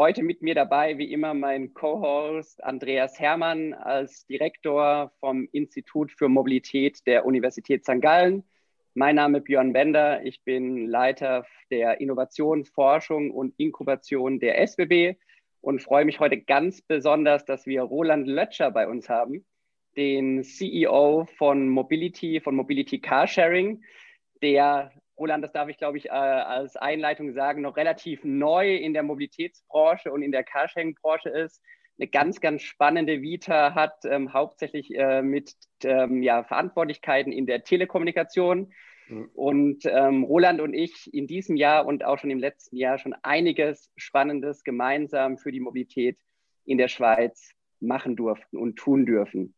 Heute 0.00 0.22
mit 0.22 0.40
mir 0.40 0.54
dabei, 0.54 0.96
wie 0.96 1.12
immer, 1.12 1.34
mein 1.34 1.74
Co-Host 1.74 2.64
Andreas 2.64 3.20
Hermann 3.20 3.74
als 3.74 4.24
Direktor 4.24 5.12
vom 5.20 5.46
Institut 5.52 6.10
für 6.10 6.30
Mobilität 6.30 7.06
der 7.06 7.26
Universität 7.26 7.84
St. 7.84 8.00
Gallen. 8.00 8.42
Mein 8.94 9.16
Name 9.16 9.40
ist 9.40 9.44
Björn 9.44 9.74
Bender. 9.74 10.24
Ich 10.24 10.42
bin 10.42 10.86
Leiter 10.86 11.44
der 11.70 12.00
Innovation, 12.00 12.64
Forschung 12.64 13.30
und 13.30 13.52
Inkubation 13.58 14.40
der 14.40 14.58
SBB 14.62 15.18
und 15.60 15.82
freue 15.82 16.06
mich 16.06 16.18
heute 16.18 16.40
ganz 16.40 16.80
besonders, 16.80 17.44
dass 17.44 17.66
wir 17.66 17.82
Roland 17.82 18.26
Lötscher 18.26 18.70
bei 18.70 18.88
uns 18.88 19.10
haben, 19.10 19.44
den 19.98 20.44
CEO 20.44 21.26
von 21.36 21.68
Mobility, 21.68 22.40
von 22.40 22.54
Mobility 22.54 23.02
Carsharing, 23.02 23.84
der 24.40 24.92
Roland, 25.20 25.44
das 25.44 25.52
darf 25.52 25.68
ich, 25.68 25.76
glaube 25.76 25.98
ich, 25.98 26.06
äh, 26.06 26.10
als 26.10 26.76
Einleitung 26.76 27.32
sagen, 27.34 27.60
noch 27.60 27.76
relativ 27.76 28.24
neu 28.24 28.74
in 28.74 28.94
der 28.94 29.02
Mobilitätsbranche 29.02 30.10
und 30.10 30.22
in 30.22 30.32
der 30.32 30.44
Carsharing-Branche 30.44 31.28
ist, 31.28 31.62
eine 31.98 32.08
ganz, 32.08 32.40
ganz 32.40 32.62
spannende 32.62 33.20
Vita 33.20 33.74
hat, 33.74 34.06
ähm, 34.06 34.32
hauptsächlich 34.32 34.94
äh, 34.94 35.20
mit 35.20 35.54
ähm, 35.84 36.22
ja, 36.22 36.42
Verantwortlichkeiten 36.44 37.30
in 37.30 37.44
der 37.44 37.62
Telekommunikation. 37.62 38.72
Mhm. 39.08 39.30
Und 39.34 39.84
ähm, 39.84 40.24
Roland 40.24 40.62
und 40.62 40.72
ich 40.72 41.12
in 41.12 41.26
diesem 41.26 41.56
Jahr 41.56 41.84
und 41.84 42.02
auch 42.02 42.18
schon 42.18 42.30
im 42.30 42.38
letzten 42.38 42.76
Jahr 42.76 42.98
schon 42.98 43.14
einiges 43.22 43.92
Spannendes 43.96 44.64
gemeinsam 44.64 45.36
für 45.36 45.52
die 45.52 45.60
Mobilität 45.60 46.16
in 46.64 46.78
der 46.78 46.88
Schweiz 46.88 47.52
machen 47.80 48.16
durften 48.16 48.56
und 48.56 48.76
tun 48.76 49.04
dürfen. 49.04 49.54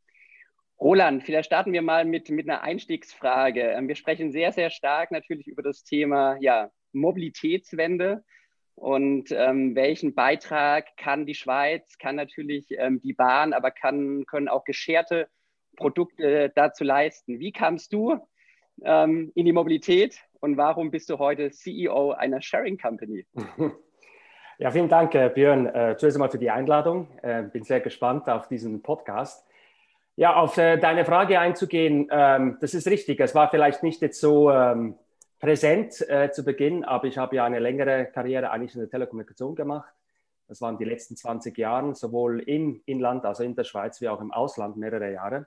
Roland, 0.83 1.23
vielleicht 1.23 1.47
starten 1.47 1.73
wir 1.73 1.81
mal 1.81 2.05
mit, 2.05 2.29
mit 2.29 2.49
einer 2.49 2.63
Einstiegsfrage. 2.63 3.61
Ähm, 3.61 3.87
wir 3.87 3.95
sprechen 3.95 4.33
sehr, 4.33 4.51
sehr 4.51 4.69
stark 4.69 5.13
natürlich 5.13 5.47
über 5.47 5.63
das 5.63 5.85
Thema 5.85 6.37
ja, 6.41 6.71
Mobilitätswende 6.93 8.25
und 8.75 9.31
ähm, 9.31 9.77
welchen 9.77 10.17
Beitrag 10.17 10.97
kann 10.97 11.25
die 11.25 11.37
Schweiz, 11.37 11.99
kann 11.99 12.17
natürlich 12.17 12.67
ähm, 12.71 13.01
die 13.01 13.13
Bahn, 13.13 13.53
aber 13.53 13.71
kann, 13.71 14.25
können 14.27 14.49
auch 14.49 14.65
gescherte 14.65 15.29
Produkte 15.77 16.51
dazu 16.57 16.83
leisten. 16.83 17.39
Wie 17.39 17.53
kamst 17.53 17.93
du 17.93 18.19
ähm, 18.83 19.31
in 19.37 19.45
die 19.45 19.53
Mobilität 19.53 20.21
und 20.41 20.57
warum 20.57 20.91
bist 20.91 21.09
du 21.11 21.19
heute 21.21 21.53
CEO 21.53 22.11
einer 22.11 22.43
Sharing 22.43 22.77
Company? 22.77 23.25
Ja, 24.59 24.71
vielen 24.71 24.89
Dank, 24.89 25.13
äh, 25.17 25.29
Björn, 25.29 25.67
äh, 25.67 25.97
zuerst 25.97 26.17
einmal 26.17 26.31
für 26.31 26.39
die 26.39 26.51
Einladung. 26.51 27.09
Äh, 27.23 27.43
bin 27.43 27.65
sehr 27.65 27.81
gespannt 27.81 28.29
auf 28.29 28.47
diesen 28.47 28.81
Podcast. 28.81 29.45
Ja, 30.17 30.37
auf 30.37 30.59
äh, 30.59 30.77
deine 30.77 31.05
Frage 31.05 31.41
einzugehen, 31.41 32.09
ähm, 32.11 32.59
das 32.61 32.75
ist 32.75 32.87
richtig. 32.87 33.19
Es 33.21 33.35
war 33.35 33.51
vielleicht 33.51 33.83
nicht 33.83 34.03
jetzt 34.03 34.21
so 34.21 34.51
ähm, 34.51 34.97
präsent 35.39 36.07
äh, 36.09 36.31
zu 36.31 36.45
Beginn, 36.45 36.85
aber 36.85 37.07
ich 37.07 37.17
habe 37.17 37.37
ja 37.37 37.45
eine 37.45 37.59
längere 37.59 38.07
Karriere 38.07 38.51
eigentlich 38.51 38.75
in 38.75 38.81
der 38.81 38.91
Telekommunikation 38.91 39.55
gemacht. 39.55 39.93
Das 40.49 40.61
waren 40.61 40.77
die 40.77 40.85
letzten 40.85 41.17
20 41.17 41.57
Jahre, 41.57 41.95
sowohl 41.95 42.41
im 42.41 42.83
Inland, 42.85 43.25
also 43.25 43.43
in 43.43 43.55
der 43.55 43.65
Schweiz, 43.65 44.03
wie 44.03 44.09
auch 44.09 44.21
im 44.21 44.33
Ausland 44.33 44.77
mehrere 44.77 45.11
Jahre. 45.13 45.47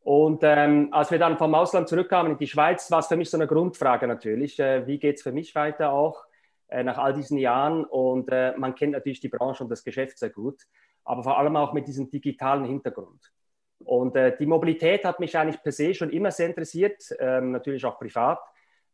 Und 0.00 0.40
ähm, 0.42 0.88
als 0.92 1.10
wir 1.10 1.18
dann 1.18 1.38
vom 1.38 1.54
Ausland 1.54 1.88
zurückkamen 1.88 2.32
in 2.32 2.38
die 2.38 2.46
Schweiz, 2.46 2.90
war 2.90 2.98
es 2.98 3.06
für 3.06 3.16
mich 3.16 3.30
so 3.30 3.36
eine 3.36 3.46
Grundfrage 3.46 4.06
natürlich. 4.06 4.58
Äh, 4.58 4.86
wie 4.86 4.98
geht 4.98 5.16
es 5.16 5.22
für 5.22 5.32
mich 5.32 5.54
weiter 5.54 5.92
auch 5.92 6.24
äh, 6.68 6.82
nach 6.82 6.98
all 6.98 7.14
diesen 7.14 7.38
Jahren? 7.38 7.84
Und 7.84 8.28
äh, 8.30 8.52
man 8.56 8.74
kennt 8.74 8.92
natürlich 8.92 9.20
die 9.20 9.28
Branche 9.28 9.62
und 9.64 9.70
das 9.70 9.84
Geschäft 9.84 10.18
sehr 10.18 10.30
gut, 10.30 10.62
aber 11.04 11.22
vor 11.22 11.38
allem 11.38 11.56
auch 11.56 11.72
mit 11.72 11.86
diesem 11.86 12.10
digitalen 12.10 12.64
Hintergrund. 12.64 13.32
Und 13.84 14.16
äh, 14.16 14.36
die 14.36 14.46
Mobilität 14.46 15.04
hat 15.04 15.20
mich 15.20 15.36
eigentlich 15.36 15.62
per 15.62 15.72
se 15.72 15.94
schon 15.94 16.10
immer 16.10 16.30
sehr 16.30 16.46
interessiert, 16.46 17.02
ähm, 17.18 17.52
natürlich 17.52 17.84
auch 17.84 17.98
privat, 17.98 18.40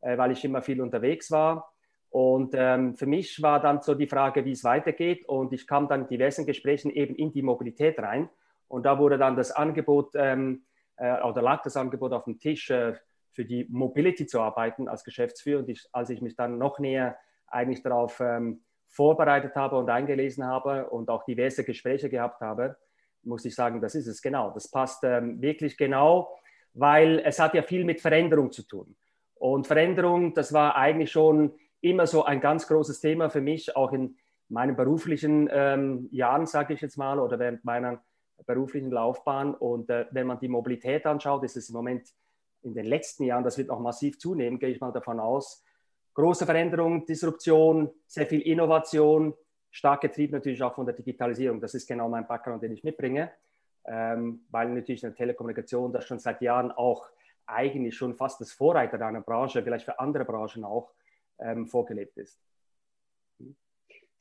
äh, 0.00 0.18
weil 0.18 0.32
ich 0.32 0.44
immer 0.44 0.62
viel 0.62 0.80
unterwegs 0.80 1.30
war. 1.30 1.72
Und 2.10 2.54
ähm, 2.54 2.94
für 2.94 3.06
mich 3.06 3.40
war 3.40 3.60
dann 3.60 3.80
so 3.80 3.94
die 3.94 4.06
Frage, 4.06 4.44
wie 4.44 4.52
es 4.52 4.64
weitergeht. 4.64 5.26
Und 5.26 5.52
ich 5.52 5.66
kam 5.66 5.88
dann 5.88 6.02
in 6.02 6.08
diversen 6.08 6.44
Gesprächen 6.44 6.90
eben 6.90 7.14
in 7.14 7.32
die 7.32 7.42
Mobilität 7.42 7.98
rein. 7.98 8.28
Und 8.68 8.84
da 8.84 8.98
wurde 8.98 9.16
dann 9.16 9.36
das 9.36 9.50
Angebot 9.50 10.12
ähm, 10.14 10.64
äh, 10.96 11.22
oder 11.22 11.40
lag 11.40 11.62
das 11.62 11.76
Angebot 11.76 12.12
auf 12.12 12.24
dem 12.24 12.38
Tisch, 12.38 12.70
äh, 12.70 12.94
für 13.32 13.46
die 13.46 13.66
Mobility 13.70 14.26
zu 14.26 14.40
arbeiten 14.40 14.88
als 14.88 15.04
Geschäftsführer. 15.04 15.60
Und 15.60 15.70
ich, 15.70 15.88
als 15.92 16.10
ich 16.10 16.20
mich 16.20 16.36
dann 16.36 16.58
noch 16.58 16.78
näher 16.78 17.16
eigentlich 17.46 17.82
darauf 17.82 18.20
ähm, 18.20 18.62
vorbereitet 18.88 19.56
habe 19.56 19.78
und 19.78 19.88
eingelesen 19.88 20.44
habe 20.44 20.90
und 20.90 21.08
auch 21.08 21.24
diverse 21.24 21.64
Gespräche 21.64 22.10
gehabt 22.10 22.42
habe, 22.42 22.76
muss 23.24 23.44
ich 23.44 23.54
sagen, 23.54 23.80
das 23.80 23.94
ist 23.94 24.06
es 24.06 24.22
genau. 24.22 24.50
Das 24.50 24.68
passt 24.68 25.04
ähm, 25.04 25.40
wirklich 25.40 25.76
genau, 25.76 26.34
weil 26.74 27.20
es 27.24 27.38
hat 27.38 27.54
ja 27.54 27.62
viel 27.62 27.84
mit 27.84 28.00
Veränderung 28.00 28.52
zu 28.52 28.62
tun. 28.62 28.94
Und 29.34 29.66
Veränderung, 29.66 30.34
das 30.34 30.52
war 30.52 30.76
eigentlich 30.76 31.10
schon 31.10 31.52
immer 31.80 32.06
so 32.06 32.24
ein 32.24 32.40
ganz 32.40 32.66
großes 32.66 33.00
Thema 33.00 33.28
für 33.28 33.40
mich, 33.40 33.76
auch 33.76 33.92
in 33.92 34.16
meinen 34.48 34.76
beruflichen 34.76 35.48
ähm, 35.50 36.08
Jahren, 36.12 36.46
sage 36.46 36.74
ich 36.74 36.80
jetzt 36.80 36.96
mal, 36.96 37.18
oder 37.18 37.38
während 37.38 37.64
meiner 37.64 38.02
beruflichen 38.46 38.90
Laufbahn. 38.90 39.54
Und 39.54 39.90
äh, 39.90 40.06
wenn 40.10 40.26
man 40.26 40.38
die 40.38 40.48
Mobilität 40.48 41.06
anschaut, 41.06 41.42
ist 41.44 41.56
es 41.56 41.68
im 41.68 41.74
Moment 41.74 42.08
in 42.62 42.74
den 42.74 42.86
letzten 42.86 43.24
Jahren, 43.24 43.44
das 43.44 43.58
wird 43.58 43.70
auch 43.70 43.80
massiv 43.80 44.18
zunehmen, 44.18 44.58
gehe 44.58 44.70
ich 44.70 44.80
mal 44.80 44.92
davon 44.92 45.18
aus. 45.18 45.64
Große 46.14 46.44
Veränderung, 46.46 47.06
Disruption, 47.06 47.90
sehr 48.06 48.26
viel 48.26 48.42
Innovation, 48.42 49.34
stark 49.72 50.02
getrieben 50.02 50.34
natürlich 50.34 50.62
auch 50.62 50.74
von 50.74 50.86
der 50.86 50.94
Digitalisierung. 50.94 51.60
Das 51.60 51.74
ist 51.74 51.88
genau 51.88 52.08
mein 52.08 52.26
Background, 52.28 52.62
den 52.62 52.72
ich 52.72 52.84
mitbringe, 52.84 53.32
ähm, 53.86 54.44
weil 54.50 54.68
natürlich 54.68 55.02
in 55.02 55.08
der 55.08 55.16
Telekommunikation 55.16 55.92
das 55.92 56.04
schon 56.04 56.20
seit 56.20 56.40
Jahren 56.42 56.70
auch 56.70 57.08
eigentlich 57.46 57.96
schon 57.96 58.14
fast 58.14 58.40
das 58.40 58.52
Vorreiter 58.52 59.04
einer 59.04 59.22
Branche, 59.22 59.62
vielleicht 59.62 59.86
für 59.86 59.98
andere 59.98 60.24
Branchen 60.24 60.64
auch, 60.64 60.92
ähm, 61.40 61.66
vorgelebt 61.66 62.16
ist. 62.18 62.38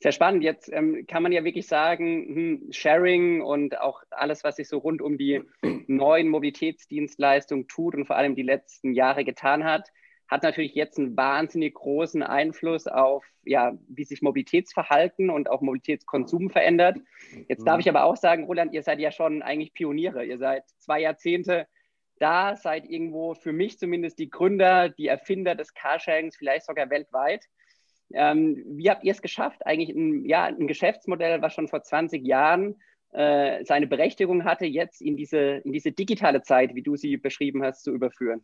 Sehr 0.00 0.10
spannend. 0.10 0.42
Jetzt 0.42 0.68
ähm, 0.72 1.06
kann 1.06 1.22
man 1.22 1.30
ja 1.30 1.44
wirklich 1.44 1.68
sagen, 1.68 2.26
hm, 2.34 2.72
Sharing 2.72 3.40
und 3.40 3.78
auch 3.80 4.02
alles, 4.10 4.42
was 4.42 4.56
sich 4.56 4.68
so 4.68 4.78
rund 4.78 5.00
um 5.00 5.16
die 5.16 5.42
neuen 5.86 6.28
Mobilitätsdienstleistungen 6.28 7.68
tut 7.68 7.94
und 7.94 8.06
vor 8.06 8.16
allem 8.16 8.34
die 8.34 8.42
letzten 8.42 8.94
Jahre 8.94 9.24
getan 9.24 9.62
hat, 9.62 9.92
hat 10.32 10.42
natürlich 10.42 10.74
jetzt 10.74 10.98
einen 10.98 11.14
wahnsinnig 11.14 11.74
großen 11.74 12.22
Einfluss 12.22 12.86
auf, 12.86 13.22
ja, 13.44 13.76
wie 13.88 14.04
sich 14.04 14.22
Mobilitätsverhalten 14.22 15.28
und 15.28 15.50
auch 15.50 15.60
Mobilitätskonsum 15.60 16.48
verändert. 16.48 16.96
Jetzt 17.48 17.66
darf 17.66 17.76
mhm. 17.76 17.80
ich 17.80 17.88
aber 17.90 18.04
auch 18.04 18.16
sagen, 18.16 18.44
Roland, 18.44 18.72
ihr 18.72 18.82
seid 18.82 18.98
ja 18.98 19.12
schon 19.12 19.42
eigentlich 19.42 19.74
Pioniere. 19.74 20.24
Ihr 20.24 20.38
seid 20.38 20.64
zwei 20.78 21.00
Jahrzehnte 21.00 21.66
da, 22.18 22.56
seid 22.56 22.88
irgendwo 22.88 23.34
für 23.34 23.52
mich 23.52 23.78
zumindest 23.78 24.18
die 24.18 24.30
Gründer, 24.30 24.88
die 24.88 25.08
Erfinder 25.08 25.54
des 25.54 25.74
Carsharings, 25.74 26.36
vielleicht 26.36 26.64
sogar 26.64 26.88
weltweit. 26.88 27.44
Ähm, 28.14 28.62
wie 28.66 28.88
habt 28.88 29.04
ihr 29.04 29.12
es 29.12 29.20
geschafft, 29.20 29.66
eigentlich 29.66 29.90
ein, 29.90 30.24
ja, 30.24 30.44
ein 30.44 30.66
Geschäftsmodell, 30.66 31.42
was 31.42 31.52
schon 31.52 31.68
vor 31.68 31.82
20 31.82 32.26
Jahren 32.26 32.80
äh, 33.10 33.62
seine 33.66 33.86
Berechtigung 33.86 34.44
hatte, 34.44 34.64
jetzt 34.64 35.02
in 35.02 35.18
diese, 35.18 35.60
in 35.64 35.72
diese 35.72 35.92
digitale 35.92 36.40
Zeit, 36.40 36.74
wie 36.74 36.82
du 36.82 36.96
sie 36.96 37.18
beschrieben 37.18 37.62
hast, 37.62 37.82
zu 37.82 37.92
überführen? 37.92 38.42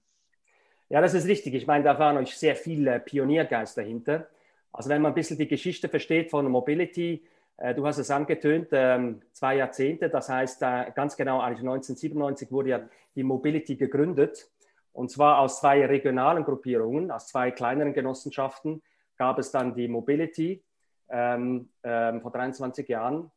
Ja, 0.91 1.01
das 1.03 1.15
ist 1.15 1.27
richtig. 1.27 1.55
Ich 1.55 1.67
meine, 1.67 1.85
da 1.85 1.99
waren 1.99 2.17
euch 2.17 2.37
sehr 2.37 2.57
viele 2.57 2.99
Pioniergeist 3.01 3.77
dahinter. 3.77 4.27
Also 4.73 4.89
wenn 4.89 5.03
man 5.03 5.13
ein 5.13 5.15
bisschen 5.15 5.39
die 5.39 5.49
Geschichte 5.49 5.89
versteht 5.89 6.31
von 6.31 6.51
Mobility, 6.51 7.23
äh, 7.59 7.75
du 7.75 7.87
hast 7.87 7.99
es 7.99 8.11
angetönt, 8.11 8.69
ähm, 8.73 9.21
zwei 9.33 9.57
Jahrzehnte, 9.57 10.09
das 10.09 10.29
heißt 10.29 10.63
äh, 10.63 10.91
ganz 10.95 11.17
genau, 11.17 11.41
eigentlich 11.41 11.61
1997 11.61 12.51
wurde 12.51 12.71
ja 12.71 12.81
die 13.15 13.23
Mobility 13.23 13.77
gegründet. 13.77 14.49
Und 14.93 15.11
zwar 15.11 15.39
aus 15.41 15.61
zwei 15.61 15.85
regionalen 15.85 16.45
Gruppierungen, 16.45 17.11
aus 17.11 17.29
zwei 17.29 17.51
kleineren 17.51 17.93
Genossenschaften 17.93 18.83
gab 19.17 19.39
es 19.39 19.51
dann 19.51 19.75
die 19.75 19.89
Mobility 19.89 20.63
ähm, 21.11 21.69
ähm, 21.83 22.21
vor 22.23 22.31
23 22.31 22.89
Jahren. 22.89 23.31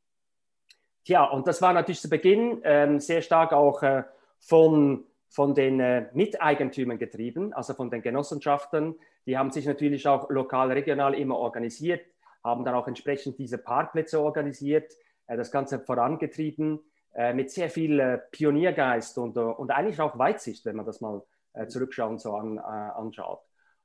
Tja, 1.04 1.26
und 1.26 1.48
das 1.48 1.62
war 1.62 1.74
natürlich 1.74 2.02
zu 2.02 2.10
Beginn 2.10 2.62
ähm, 2.64 3.00
sehr 3.00 3.22
stark 3.22 3.54
auch 3.54 3.84
äh, 3.84 4.04
von 4.40 5.04
von 5.32 5.56
den 5.56 5.80
äh, 5.80 6.08
Miteigentümern 6.14 7.00
getrieben, 7.00 7.54
also 7.54 7.74
von 7.74 7.90
den 7.90 8.02
Genossenschaften. 8.02 9.00
Die 9.26 9.38
haben 9.38 9.50
sich 9.50 9.66
natürlich 9.66 10.06
auch 10.06 10.30
lokal, 10.30 10.74
regional 10.74 11.14
immer 11.14 11.38
organisiert, 11.38 12.02
haben 12.44 12.66
dann 12.66 12.76
auch 12.76 12.88
entsprechend 12.88 13.40
diese 13.40 13.58
Parkplätze 13.58 14.20
organisiert, 14.20 14.92
äh, 15.28 15.38
das 15.38 15.50
Ganze 15.50 15.80
vorangetrieben, 15.80 16.82
äh, 17.14 17.34
mit 17.34 17.50
sehr 17.50 17.70
viel 17.70 17.98
äh, 18.02 18.18
Pioniergeist 18.32 19.18
und, 19.18 19.38
äh, 19.38 19.40
und 19.40 19.72
eigentlich 19.72 20.02
auch 20.02 20.20
Weitsicht, 20.20 20.66
wenn 20.66 20.76
man 20.76 20.86
das 20.86 21.00
mal 21.00 21.24
äh, 21.54 21.66
zurückschauen 21.68 22.20
so 22.20 22.34
an, 22.34 22.60
anschaut. 22.60 23.40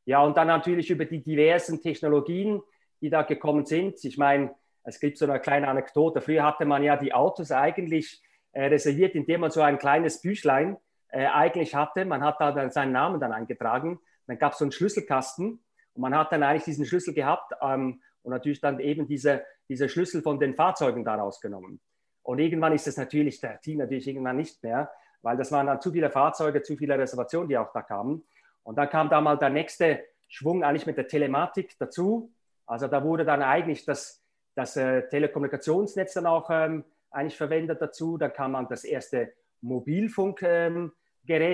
Ja, 0.05 0.25
und 0.25 0.37
dann 0.37 0.49
natürlich 0.49 0.91
über 0.91 1.05
die 1.05 1.23
diversen 1.23 1.81
Technologien, 1.81 2.61
die 3.01 3.11
da 3.11 3.23
gekommen 3.23 3.67
sind. 3.67 4.05
Ich 4.05 4.19
meine, 4.19 4.53
es 4.83 4.99
gibt 4.99 5.17
so 5.17 5.27
eine 5.27 5.39
kleine 5.39 5.69
Anekdote. 5.69 6.21
Früher 6.21 6.43
hatte 6.43 6.65
man 6.65 6.83
ja 6.83 6.97
die 6.97 7.13
Autos 7.13 7.53
eigentlich 7.53 8.23
reserviert, 8.55 9.15
indem 9.17 9.41
man 9.41 9.51
so 9.51 9.61
ein 9.61 9.79
kleines 9.79 10.23
Büchlein 10.23 10.79
äh, 11.17 11.29
eigentlich 11.29 11.75
hatte. 11.75 12.05
Man 12.05 12.23
hat 12.23 12.41
da 12.41 12.53
dann 12.53 12.71
seinen 12.71 12.93
Namen 12.93 13.19
dann 13.21 13.33
eingetragen. 13.33 13.99
Dann 14.27 14.39
gab 14.39 14.53
es 14.53 14.59
so 14.59 14.67
einen 14.67 14.73
Schlüsselkasten 14.73 15.65
und 15.95 16.01
man 16.03 16.15
hat 16.15 16.31
dann 16.31 16.43
eigentlich 16.43 16.65
diesen 16.65 16.85
Schlüssel 16.85 17.15
gehabt 17.15 17.55
ähm, 17.63 18.03
und 18.23 18.33
natürlich 18.33 18.61
dann 18.61 18.81
eben 18.81 19.07
diese, 19.07 19.43
diese 19.67 19.89
Schlüssel 19.89 20.21
von 20.21 20.39
den 20.39 20.55
Fahrzeugen 20.55 21.07
daraus 21.07 21.41
genommen. 21.41 21.81
Und 22.23 22.39
irgendwann 22.39 22.75
ist 22.75 22.87
es 22.87 22.99
natürlich, 22.99 23.41
der 23.41 23.59
Team 23.63 23.79
natürlich 23.79 24.07
irgendwann 24.07 24.37
nicht 24.37 24.63
mehr, 24.63 24.91
weil 25.23 25.39
das 25.39 25.51
waren 25.53 25.67
dann 25.67 25.81
zu 25.81 25.91
viele 25.91 26.11
Fahrzeuge, 26.11 26.61
zu 26.61 26.77
viele 26.77 26.99
Reservationen, 26.99 27.49
die 27.49 27.57
auch 27.57 27.73
da 27.73 27.81
kamen. 27.81 28.23
Und 28.62 28.77
dann 28.77 28.91
kam 28.91 29.09
da 29.09 29.23
mal 29.23 29.39
der 29.39 29.51
nächste 29.51 30.05
Schwung 30.29 30.65
eigentlich 30.65 30.87
mit 30.87 30.99
der 30.99 31.09
Telematik 31.09 31.79
dazu. 31.79 32.31
Also 32.67 32.89
da 32.89 33.03
wurde 33.03 33.25
dann 33.25 33.43
eigentlich 33.43 33.87
das, 33.87 34.23
das 34.55 34.77
äh, 34.77 35.09
Telekommunikationsnetz 35.09 36.12
dann 36.12 36.27
auch 36.27 36.51
ähm, 36.51 36.85
eigentlich 37.11 37.39
verwendet 37.39 37.81
dazu. 37.81 38.19
Dann 38.19 38.35
kam 38.35 38.53
man 38.53 38.69
das 38.69 38.85
erste 38.85 39.33
Mobilfunkgerät 39.62 40.73
ähm, 40.73 40.93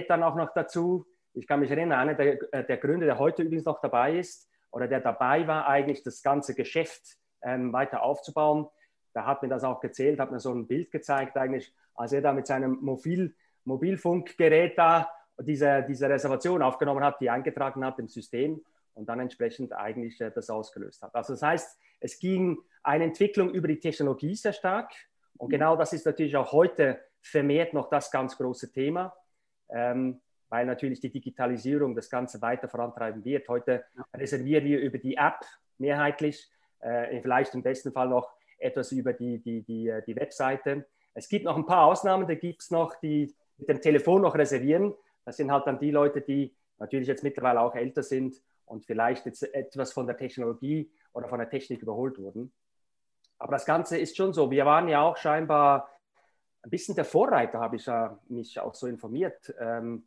dann 0.08 0.22
auch 0.22 0.34
noch 0.34 0.52
dazu. 0.54 1.06
Ich 1.34 1.46
kann 1.46 1.60
mich 1.60 1.70
erinnern, 1.70 1.98
einer 1.98 2.14
der, 2.14 2.52
äh, 2.52 2.64
der, 2.64 2.76
Gründer, 2.76 3.06
der 3.06 3.18
heute 3.18 3.42
übrigens 3.42 3.64
noch 3.64 3.80
dabei 3.80 4.18
ist 4.18 4.48
oder 4.70 4.86
der 4.88 5.00
dabei 5.00 5.46
war, 5.46 5.66
eigentlich 5.66 6.02
das 6.02 6.22
ganze 6.22 6.54
Geschäft 6.54 7.16
ähm, 7.42 7.72
weiter 7.72 8.02
aufzubauen. 8.02 8.68
Da 9.14 9.26
hat 9.26 9.42
mir 9.42 9.48
das 9.48 9.64
auch 9.64 9.80
gezählt, 9.80 10.20
hat 10.20 10.30
mir 10.30 10.40
so 10.40 10.52
ein 10.52 10.66
Bild 10.66 10.90
gezeigt, 10.90 11.36
eigentlich, 11.36 11.74
als 11.94 12.12
er 12.12 12.22
da 12.22 12.32
mit 12.32 12.46
seinem 12.46 12.78
Mobil, 12.80 13.34
Mobilfunkgerät 13.64 14.76
da 14.76 15.10
diese, 15.40 15.84
diese 15.88 16.08
Reservation 16.08 16.62
aufgenommen 16.62 17.04
hat, 17.04 17.20
die 17.20 17.30
eingetragen 17.30 17.84
hat 17.84 17.98
im 17.98 18.08
System 18.08 18.62
und 18.94 19.08
dann 19.08 19.20
entsprechend 19.20 19.72
eigentlich 19.72 20.20
äh, 20.20 20.30
das 20.30 20.50
ausgelöst 20.50 21.02
hat. 21.02 21.14
Also 21.14 21.34
das 21.34 21.42
heißt, 21.42 21.78
es 22.00 22.18
ging 22.18 22.58
eine 22.82 23.04
Entwicklung 23.04 23.50
über 23.50 23.68
die 23.68 23.78
Technologie 23.78 24.34
sehr 24.34 24.52
stark 24.52 24.92
und 25.38 25.50
genau 25.50 25.76
das 25.76 25.92
ist 25.92 26.06
natürlich 26.06 26.36
auch 26.36 26.52
heute 26.52 27.00
vermehrt 27.20 27.72
noch 27.72 27.88
das 27.88 28.10
ganz 28.10 28.36
große 28.36 28.72
Thema, 28.72 29.14
ähm, 29.72 30.20
weil 30.48 30.66
natürlich 30.66 31.00
die 31.00 31.10
Digitalisierung 31.10 31.94
das 31.94 32.10
Ganze 32.10 32.42
weiter 32.42 32.68
vorantreiben 32.68 33.24
wird. 33.24 33.48
Heute 33.48 33.84
reservieren 34.14 34.64
wir 34.64 34.80
über 34.80 34.98
die 34.98 35.16
App 35.16 35.40
mehrheitlich, 35.78 36.50
äh, 36.80 37.20
vielleicht 37.22 37.54
im 37.54 37.62
besten 37.62 37.92
Fall 37.92 38.08
noch 38.08 38.30
etwas 38.58 38.92
über 38.92 39.12
die, 39.12 39.38
die, 39.38 39.62
die, 39.62 39.88
äh, 39.88 40.02
die 40.06 40.14
Webseite. 40.14 40.86
Es 41.14 41.28
gibt 41.28 41.44
noch 41.44 41.56
ein 41.56 41.66
paar 41.66 41.86
Ausnahmen, 41.86 42.28
da 42.28 42.34
gibt 42.34 42.62
es 42.62 42.70
noch 42.70 42.94
die 43.00 43.34
mit 43.58 43.68
dem 43.68 43.80
Telefon 43.80 44.22
noch 44.22 44.34
reservieren. 44.34 44.94
Das 45.24 45.36
sind 45.36 45.50
halt 45.50 45.66
dann 45.66 45.78
die 45.78 45.90
Leute, 45.90 46.20
die 46.20 46.54
natürlich 46.78 47.08
jetzt 47.08 47.22
mittlerweile 47.22 47.60
auch 47.60 47.74
älter 47.74 48.02
sind 48.02 48.36
und 48.66 48.84
vielleicht 48.84 49.26
jetzt 49.26 49.42
etwas 49.54 49.92
von 49.92 50.06
der 50.06 50.16
Technologie 50.16 50.90
oder 51.12 51.28
von 51.28 51.38
der 51.38 51.48
Technik 51.48 51.82
überholt 51.82 52.18
wurden. 52.18 52.52
Aber 53.38 53.52
das 53.52 53.64
Ganze 53.64 53.98
ist 53.98 54.16
schon 54.16 54.32
so. 54.32 54.50
Wir 54.50 54.66
waren 54.66 54.88
ja 54.88 55.02
auch 55.02 55.16
scheinbar 55.16 55.88
ein 56.62 56.70
bisschen 56.70 56.94
der 56.94 57.04
Vorreiter, 57.04 57.60
habe 57.60 57.76
ich 57.76 57.86
ja 57.86 58.18
mich 58.28 58.58
auch 58.60 58.74
so 58.74 58.86
informiert, 58.86 59.54
ähm, 59.58 60.04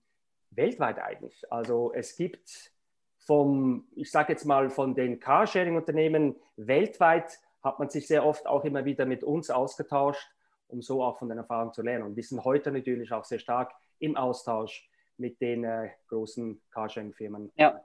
weltweit 0.51 0.99
eigentlich. 0.99 1.51
Also 1.51 1.91
es 1.93 2.15
gibt 2.15 2.71
vom, 3.17 3.87
ich 3.95 4.11
sage 4.11 4.33
jetzt 4.33 4.45
mal, 4.45 4.69
von 4.69 4.95
den 4.95 5.19
Carsharing-Unternehmen 5.19 6.35
weltweit 6.55 7.39
hat 7.63 7.79
man 7.79 7.89
sich 7.89 8.07
sehr 8.07 8.25
oft 8.25 8.45
auch 8.47 8.63
immer 8.63 8.85
wieder 8.85 9.05
mit 9.05 9.23
uns 9.23 9.49
ausgetauscht, 9.49 10.27
um 10.67 10.81
so 10.81 11.03
auch 11.03 11.17
von 11.17 11.29
den 11.29 11.39
Erfahrungen 11.39 11.73
zu 11.73 11.81
lernen. 11.81 12.05
Und 12.05 12.15
wir 12.15 12.23
sind 12.23 12.43
heute 12.45 12.71
natürlich 12.71 13.11
auch 13.11 13.25
sehr 13.25 13.39
stark 13.39 13.73
im 13.99 14.15
Austausch 14.15 14.87
mit 15.17 15.41
den 15.41 15.63
äh, 15.63 15.89
großen 16.07 16.61
Carsharing-Firmen. 16.71 17.51
Ja. 17.55 17.83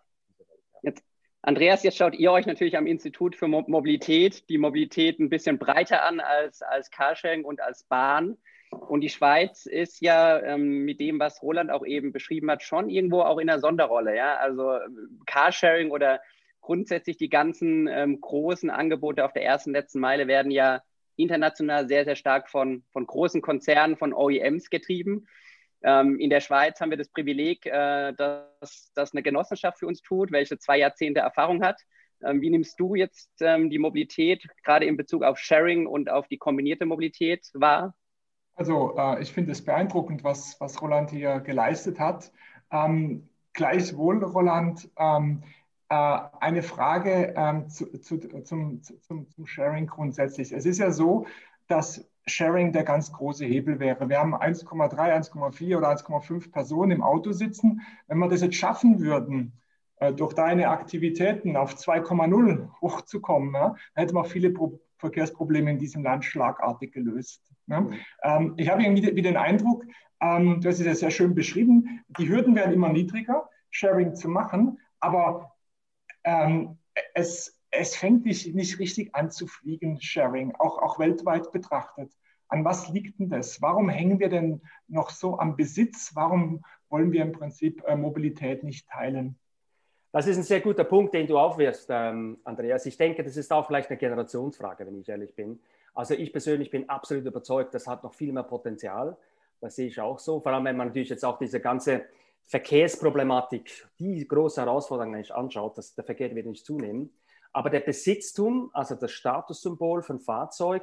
Jetzt, 0.82 1.04
Andreas, 1.42 1.82
jetzt 1.82 1.96
schaut 1.96 2.14
ihr 2.14 2.30
euch 2.32 2.46
natürlich 2.46 2.76
am 2.76 2.86
Institut 2.86 3.34
für 3.34 3.48
Mobilität 3.48 4.48
die 4.50 4.58
Mobilität 4.58 5.18
ein 5.18 5.30
bisschen 5.30 5.58
breiter 5.58 6.04
an 6.04 6.20
als, 6.20 6.60
als 6.60 6.90
Carsharing 6.90 7.44
und 7.44 7.60
als 7.60 7.84
Bahn. 7.84 8.36
Und 8.70 9.00
die 9.00 9.08
Schweiz 9.08 9.66
ist 9.66 10.00
ja 10.00 10.40
ähm, 10.40 10.84
mit 10.84 11.00
dem, 11.00 11.18
was 11.18 11.42
Roland 11.42 11.70
auch 11.70 11.84
eben 11.84 12.12
beschrieben 12.12 12.50
hat, 12.50 12.62
schon 12.62 12.88
irgendwo 12.88 13.22
auch 13.22 13.38
in 13.38 13.48
der 13.48 13.60
Sonderrolle. 13.60 14.16
Ja? 14.16 14.36
Also 14.36 14.78
Carsharing 15.26 15.90
oder 15.90 16.20
grundsätzlich 16.60 17.16
die 17.16 17.28
ganzen 17.28 17.88
ähm, 17.88 18.20
großen 18.20 18.70
Angebote 18.70 19.24
auf 19.24 19.32
der 19.32 19.44
ersten, 19.44 19.72
letzten 19.72 20.00
Meile 20.00 20.28
werden 20.28 20.52
ja 20.52 20.82
international 21.16 21.88
sehr, 21.88 22.04
sehr 22.04 22.16
stark 22.16 22.48
von, 22.48 22.84
von 22.92 23.06
großen 23.06 23.42
Konzernen, 23.42 23.96
von 23.96 24.14
OEMs 24.14 24.70
getrieben. 24.70 25.26
Ähm, 25.82 26.18
in 26.18 26.30
der 26.30 26.40
Schweiz 26.40 26.80
haben 26.80 26.90
wir 26.90 26.98
das 26.98 27.08
Privileg, 27.08 27.66
äh, 27.66 28.12
dass 28.12 28.92
das 28.94 29.12
eine 29.12 29.22
Genossenschaft 29.22 29.78
für 29.78 29.86
uns 29.86 30.02
tut, 30.02 30.30
welche 30.30 30.58
zwei 30.58 30.78
Jahrzehnte 30.78 31.20
Erfahrung 31.20 31.62
hat. 31.62 31.80
Ähm, 32.22 32.40
wie 32.40 32.50
nimmst 32.50 32.78
du 32.78 32.94
jetzt 32.94 33.30
ähm, 33.40 33.70
die 33.70 33.78
Mobilität 33.78 34.46
gerade 34.62 34.84
in 34.86 34.96
Bezug 34.96 35.22
auf 35.22 35.38
Sharing 35.38 35.86
und 35.86 36.10
auf 36.10 36.28
die 36.28 36.38
kombinierte 36.38 36.84
Mobilität 36.84 37.48
wahr? 37.54 37.94
Also 38.54 38.96
äh, 38.96 39.22
ich 39.22 39.32
finde 39.32 39.52
es 39.52 39.64
beeindruckend, 39.64 40.24
was, 40.24 40.60
was 40.60 40.80
Roland 40.82 41.10
hier 41.10 41.40
geleistet 41.40 41.98
hat. 41.98 42.32
Ähm, 42.70 43.28
gleichwohl, 43.52 44.22
Roland, 44.22 44.90
ähm, 44.98 45.42
äh, 45.88 46.18
eine 46.40 46.62
Frage 46.62 47.34
ähm, 47.36 47.68
zu, 47.68 47.86
zu, 48.00 48.18
zum, 48.44 48.82
zum, 48.82 49.28
zum 49.28 49.46
Sharing 49.46 49.86
grundsätzlich. 49.86 50.52
Es 50.52 50.66
ist 50.66 50.78
ja 50.78 50.90
so, 50.92 51.26
dass 51.66 52.08
Sharing 52.26 52.72
der 52.72 52.84
ganz 52.84 53.12
große 53.12 53.44
Hebel 53.44 53.80
wäre. 53.80 54.08
Wir 54.08 54.18
haben 54.18 54.34
1,3, 54.34 54.94
1,4 54.94 55.76
oder 55.76 55.90
1,5 55.90 56.52
Personen 56.52 56.92
im 56.92 57.02
Auto 57.02 57.32
sitzen. 57.32 57.80
Wenn 58.06 58.18
wir 58.18 58.28
das 58.28 58.42
jetzt 58.42 58.56
schaffen 58.56 59.00
würden, 59.00 59.52
äh, 59.96 60.12
durch 60.12 60.34
deine 60.34 60.68
Aktivitäten 60.68 61.56
auf 61.56 61.74
2,0 61.74 62.68
hochzukommen, 62.80 63.54
ja, 63.54 63.68
dann 63.94 64.04
hätten 64.04 64.14
wir 64.14 64.24
viele 64.24 64.50
Pro 64.50 64.80
Verkehrsprobleme 65.00 65.70
in 65.70 65.78
diesem 65.78 66.02
Land 66.02 66.24
schlagartig 66.24 66.92
gelöst. 66.92 67.42
Ja. 67.66 67.86
Ähm, 68.22 68.54
ich 68.56 68.68
habe 68.68 68.82
irgendwie 68.82 69.14
wie 69.16 69.22
den 69.22 69.36
Eindruck, 69.36 69.84
ähm, 70.20 70.60
du 70.60 70.68
hast 70.68 70.80
es 70.80 70.86
ja 70.86 70.94
sehr 70.94 71.10
schön 71.10 71.34
beschrieben, 71.34 72.04
die 72.18 72.28
Hürden 72.28 72.54
werden 72.54 72.74
immer 72.74 72.90
niedriger, 72.90 73.48
Sharing 73.70 74.14
zu 74.14 74.28
machen, 74.28 74.78
aber 75.00 75.52
ähm, 76.24 76.78
es, 77.14 77.58
es 77.70 77.96
fängt 77.96 78.24
nicht, 78.24 78.54
nicht 78.54 78.78
richtig 78.78 79.14
an 79.14 79.30
zu 79.30 79.46
fliegen, 79.46 80.00
Sharing, 80.00 80.54
auch, 80.56 80.78
auch 80.78 80.98
weltweit 80.98 81.50
betrachtet. 81.52 82.12
An 82.48 82.64
was 82.64 82.88
liegt 82.88 83.20
denn 83.20 83.30
das? 83.30 83.62
Warum 83.62 83.88
hängen 83.88 84.18
wir 84.18 84.28
denn 84.28 84.60
noch 84.88 85.10
so 85.10 85.38
am 85.38 85.56
Besitz? 85.56 86.10
Warum 86.14 86.64
wollen 86.88 87.12
wir 87.12 87.22
im 87.22 87.32
Prinzip 87.32 87.82
äh, 87.86 87.96
Mobilität 87.96 88.64
nicht 88.64 88.88
teilen? 88.88 89.38
Das 90.12 90.26
ist 90.26 90.36
ein 90.36 90.42
sehr 90.42 90.60
guter 90.60 90.84
Punkt, 90.84 91.14
den 91.14 91.28
du 91.28 91.38
aufwirfst, 91.38 91.86
ähm, 91.90 92.38
Andreas. 92.42 92.84
Ich 92.84 92.96
denke, 92.96 93.22
das 93.22 93.36
ist 93.36 93.52
auch 93.52 93.66
vielleicht 93.66 93.90
eine 93.90 93.98
Generationsfrage, 93.98 94.84
wenn 94.84 94.98
ich 94.98 95.08
ehrlich 95.08 95.34
bin. 95.36 95.60
Also 95.94 96.14
ich 96.14 96.32
persönlich 96.32 96.70
bin 96.70 96.88
absolut 96.88 97.24
überzeugt, 97.24 97.74
das 97.74 97.86
hat 97.86 98.02
noch 98.02 98.14
viel 98.14 98.32
mehr 98.32 98.42
Potenzial. 98.42 99.16
Das 99.60 99.76
sehe 99.76 99.86
ich 99.86 100.00
auch 100.00 100.18
so. 100.18 100.40
Vor 100.40 100.52
allem, 100.52 100.64
wenn 100.64 100.76
man 100.76 100.88
natürlich 100.88 101.10
jetzt 101.10 101.24
auch 101.24 101.38
diese 101.38 101.60
ganze 101.60 102.06
Verkehrsproblematik, 102.46 103.86
die 104.00 104.26
große 104.26 104.60
Herausforderung 104.60 105.14
eigentlich 105.14 105.34
anschaut, 105.34 105.78
dass 105.78 105.94
der 105.94 106.02
Verkehr 106.02 106.34
wird 106.34 106.46
nicht 106.46 106.66
zunehmen. 106.66 107.12
Aber 107.52 107.70
der 107.70 107.80
Besitztum, 107.80 108.70
also 108.72 108.96
das 108.96 109.12
Statussymbol 109.12 110.02
von 110.02 110.18
Fahrzeug, 110.18 110.82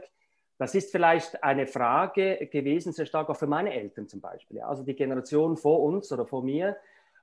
das 0.57 0.73
ist 0.73 0.91
vielleicht 0.91 1.43
eine 1.43 1.67
Frage 1.67 2.47
gewesen, 2.47 2.93
sehr 2.93 3.05
stark 3.05 3.29
auch 3.29 3.35
für 3.35 3.47
meine 3.47 3.73
Eltern 3.73 4.07
zum 4.07 4.21
Beispiel. 4.21 4.61
Also 4.61 4.83
die 4.83 4.95
Generation 4.95 5.57
vor 5.57 5.81
uns 5.83 6.11
oder 6.11 6.25
vor 6.25 6.43
mir. 6.43 6.77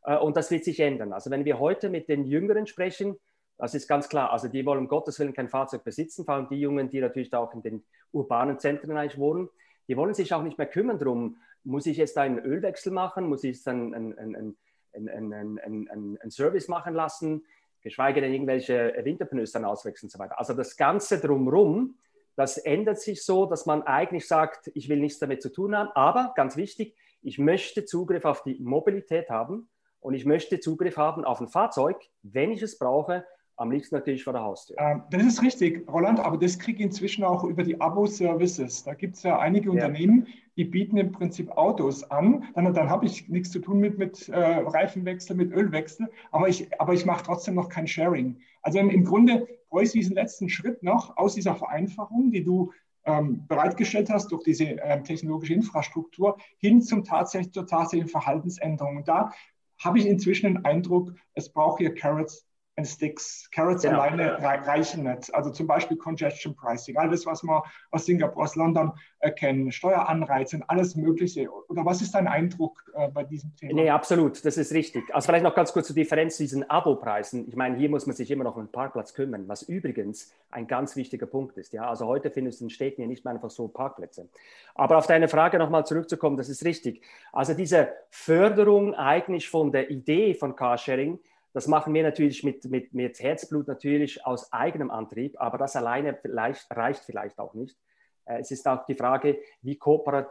Äh, 0.05 0.17
und 0.17 0.37
das 0.37 0.51
wird 0.51 0.65
sich 0.65 0.81
ändern. 0.81 1.13
Also 1.13 1.31
wenn 1.31 1.45
wir 1.45 1.59
heute 1.59 1.91
mit 1.91 2.09
den 2.09 2.25
Jüngeren 2.25 2.67
sprechen, 2.67 3.17
das 3.59 3.75
ist 3.75 3.89
ganz 3.89 4.09
klar. 4.09 4.33
Also 4.33 4.49
die 4.49 4.65
wollen 4.67 4.81
um 4.81 4.89
Gottes 4.89 5.19
Willen 5.19 5.33
kein 5.33 5.49
Fahrzeug 5.49 5.85
besitzen, 5.85 6.25
vor 6.25 6.35
allem 6.35 6.49
die 6.49 6.61
Jungen, 6.61 6.91
die 6.91 7.01
natürlich 7.01 7.31
da 7.31 7.39
auch 7.39 7.55
in 7.55 7.63
den 7.63 7.85
urbanen 8.13 8.59
Zentren 8.59 8.97
eigentlich 8.97 9.19
wohnen. 9.19 9.49
Die 9.89 9.97
wollen 9.97 10.15
sich 10.15 10.33
auch 10.33 10.43
nicht 10.43 10.59
mehr 10.59 10.67
kümmern 10.67 10.99
darum, 10.99 11.37
muss 11.63 11.87
ich 11.87 11.97
jetzt 11.97 12.19
einen 12.19 12.39
Ölwechsel 12.39 12.93
machen, 12.93 13.29
muss 13.29 13.45
ich 13.45 13.57
jetzt 13.57 13.69
einen, 13.69 13.95
einen, 13.95 14.57
einen, 14.93 15.89
einen, 15.89 16.31
Service 16.31 16.69
machen 16.69 16.95
lassen, 16.95 17.45
geschweige 17.81 18.21
denn 18.21 18.33
irgendwelche 18.33 18.95
Winterpneus 19.03 19.53
dann 19.53 19.65
auswechseln 19.65 20.09
und 20.09 20.13
so 20.13 20.19
weiter. 20.19 20.39
Also 20.39 20.55
das 20.55 20.77
Ganze 20.77 21.21
drumherum, 21.21 21.97
das 22.37 22.59
ändert 22.59 23.01
sich 23.01 23.25
so, 23.25 23.47
dass 23.47 23.67
man 23.67 23.83
eigentlich 23.83 24.27
sagt, 24.27 24.71
ich 24.75 24.89
will 24.89 25.01
nichts 25.01 25.19
damit 25.19 25.43
zu 25.43 25.51
tun 25.51 25.77
haben, 25.77 25.91
aber 25.95 26.33
ganz 26.35 26.57
wichtig, 26.57 26.95
ich 27.23 27.39
möchte 27.39 27.85
Zugriff 27.85 28.25
auf 28.25 28.43
die 28.43 28.59
Mobilität 28.61 29.31
haben 29.31 29.69
und 30.05 30.13
ich 30.13 30.27
möchte 30.27 30.61
Zugriff 30.61 30.99
haben 30.99 31.25
auf 31.25 31.41
ein 31.41 31.49
Fahrzeug, 31.49 31.97
wenn 32.23 32.51
ich 32.53 32.61
es 32.61 32.79
brauche, 32.79 33.25
am 33.57 33.71
liebsten 33.71 33.95
natürlich 33.95 34.23
vor 34.23 34.35
der 34.35 34.43
Haustür. 34.43 34.77
Ähm, 34.79 35.03
das 35.11 35.23
ist 35.23 35.43
richtig, 35.43 35.89
Roland, 35.89 36.21
aber 36.21 36.37
das 36.37 36.59
kriege 36.59 36.79
ich 36.79 36.85
inzwischen 36.85 37.25
auch 37.25 37.43
über 37.43 37.63
die 37.63 37.81
Abo-Services. 37.81 38.85
Da 38.85 38.93
gibt 38.93 39.15
es 39.15 39.23
ja 39.23 39.39
einige 39.39 39.67
ja. 39.67 39.73
Unternehmen, 39.73 40.27
die 40.59 40.65
bieten 40.65 40.99
im 40.99 41.11
Prinzip 41.11 41.51
Autos 41.53 42.05
an. 42.11 42.45
Dann, 42.55 42.75
dann 42.75 42.91
habe 42.91 43.07
ich 43.07 43.31
nichts 43.31 43.51
zu 43.51 43.61
tun 43.61 43.79
mit, 43.79 43.97
mit 43.97 44.29
äh, 44.29 44.39
Reifenwechsel, 44.39 45.37
mit 45.37 45.53
Ölwechsel, 45.53 46.11
aber 46.33 46.49
ich, 46.51 46.69
aber 46.79 46.93
ich 46.93 47.07
mache 47.07 47.25
trotzdem 47.25 47.55
noch 47.55 47.71
kein 47.71 47.87
Sharing. 47.87 48.39
Also 48.61 48.81
im, 48.81 48.91
im 48.91 49.05
Grunde 49.05 49.49
bräuchte 49.71 49.97
ich 49.97 50.05
diesen 50.05 50.17
letzten 50.17 50.51
Schritt 50.51 50.83
noch 50.83 51.17
aus 51.17 51.35
dieser 51.35 51.55
Vereinfachung, 51.55 52.31
die 52.31 52.45
du 52.45 52.73
ähm, 53.07 53.47
bereitgestellt 53.47 54.11
hast 54.11 54.33
durch 54.33 54.43
diese 54.45 54.65
äh, 54.65 55.03
technologische 55.03 55.55
Infrastruktur, 55.55 56.37
hin 56.59 56.83
zum 56.83 57.05
tatsächlich, 57.05 57.53
zur 57.53 57.67
tatsächlichen 57.67 58.11
Verhaltensänderung. 58.11 58.99
Und 58.99 59.09
da 59.09 59.31
habe 59.79 59.99
ich 59.99 60.07
inzwischen 60.07 60.47
den 60.47 60.65
Eindruck, 60.65 61.15
es 61.35 61.53
braucht 61.53 61.79
hier 61.79 61.95
Carrots 61.95 62.47
and 62.77 62.87
Sticks. 62.87 63.49
Carrots 63.53 63.83
genau. 63.83 64.01
alleine 64.01 64.43
reichen 64.43 65.05
nicht. 65.05 65.33
Also 65.35 65.51
zum 65.51 65.67
Beispiel 65.67 65.97
Congestion 65.97 66.55
Pricing, 66.57 66.97
alles, 66.97 67.25
was 67.27 67.43
wir 67.43 67.63
aus 67.91 68.07
Singapur, 68.07 68.43
aus 68.43 68.57
London 68.57 68.93
äh, 69.21 69.31
kennen, 69.31 69.71
Steueranreize, 69.71 70.61
alles 70.67 70.97
Mögliche. 70.97 71.49
Oder 71.69 71.85
was 71.85 72.03
ist 72.03 72.15
dein 72.15 72.27
Eindruck 72.27 72.85
äh, 72.95 73.09
bei 73.09 73.25
diesem 73.25 73.55
Thema? 73.57 73.75
Nee, 73.75 73.91
absolut, 73.91 74.45
das 74.45 74.57
ist 74.57 74.73
richtig. 74.73 75.05
Also 75.15 75.27
vielleicht 75.27 75.45
noch 75.45 75.55
ganz 75.55 75.73
kurz 75.73 75.87
zur 75.87 75.97
Differenz 75.97 76.37
zu 76.37 76.43
diesen 76.43 76.69
Abo-Preisen. 76.69 77.47
Ich 77.49 77.57
meine, 77.57 77.77
hier 77.77 77.89
muss 77.89 78.07
man 78.07 78.17
sich 78.17 78.31
immer 78.31 78.45
noch 78.45 78.57
um 78.57 78.65
den 78.65 78.73
Parkplatz 78.73 79.15
kümmern, 79.15 79.47
was 79.47 79.63
übrigens 79.63 80.33
ein 80.51 80.67
ganz 80.67 80.97
wichtiger 80.97 81.27
Punkt 81.27 81.57
ist. 81.59 81.73
Ja? 81.73 81.89
Also 81.89 82.07
heute 82.07 82.31
findest 82.31 82.61
du 82.61 82.65
in 82.65 82.71
Städten 82.71 83.03
ja 83.03 83.07
nicht 83.07 83.25
mehr 83.25 83.35
einfach 83.35 83.51
so 83.51 83.69
Parkplätze. 83.69 84.29
Aber 84.75 84.99
auf 84.99 85.07
deine 85.07 85.29
Frage 85.29 85.59
nochmal 85.59 85.87
zurückzukommen, 85.87 86.37
das 86.37 86.49
ist 86.49 86.65
richtig. 86.65 87.03
Also 87.33 87.55
diese 87.55 87.89
Förderung 88.11 88.95
eigentlich 88.95 89.49
von 89.49 89.71
der 89.71 89.91
Idee 89.91 90.35
von 90.35 90.57
Carsharing, 90.57 91.21
das 91.55 91.69
machen 91.69 91.95
wir 91.95 92.03
natürlich 92.03 92.43
mit, 92.43 92.65
mit, 92.65 92.93
mit 92.93 93.21
Herzblut 93.21 93.69
natürlich 93.69 94.27
aus 94.27 94.53
eigenem 94.53 94.91
Antrieb, 94.91 95.41
aber 95.41 95.57
das 95.57 95.77
alleine 95.77 96.19
vielleicht, 96.21 96.69
reicht 96.77 97.05
vielleicht 97.05 97.39
auch 97.39 97.55
nicht. 97.55 97.79
Äh, 98.27 98.41
es 98.41 98.51
ist 98.51 98.67
auch 98.67 98.85
die 98.87 98.97
Frage, 98.97 99.39
wie 99.63 99.79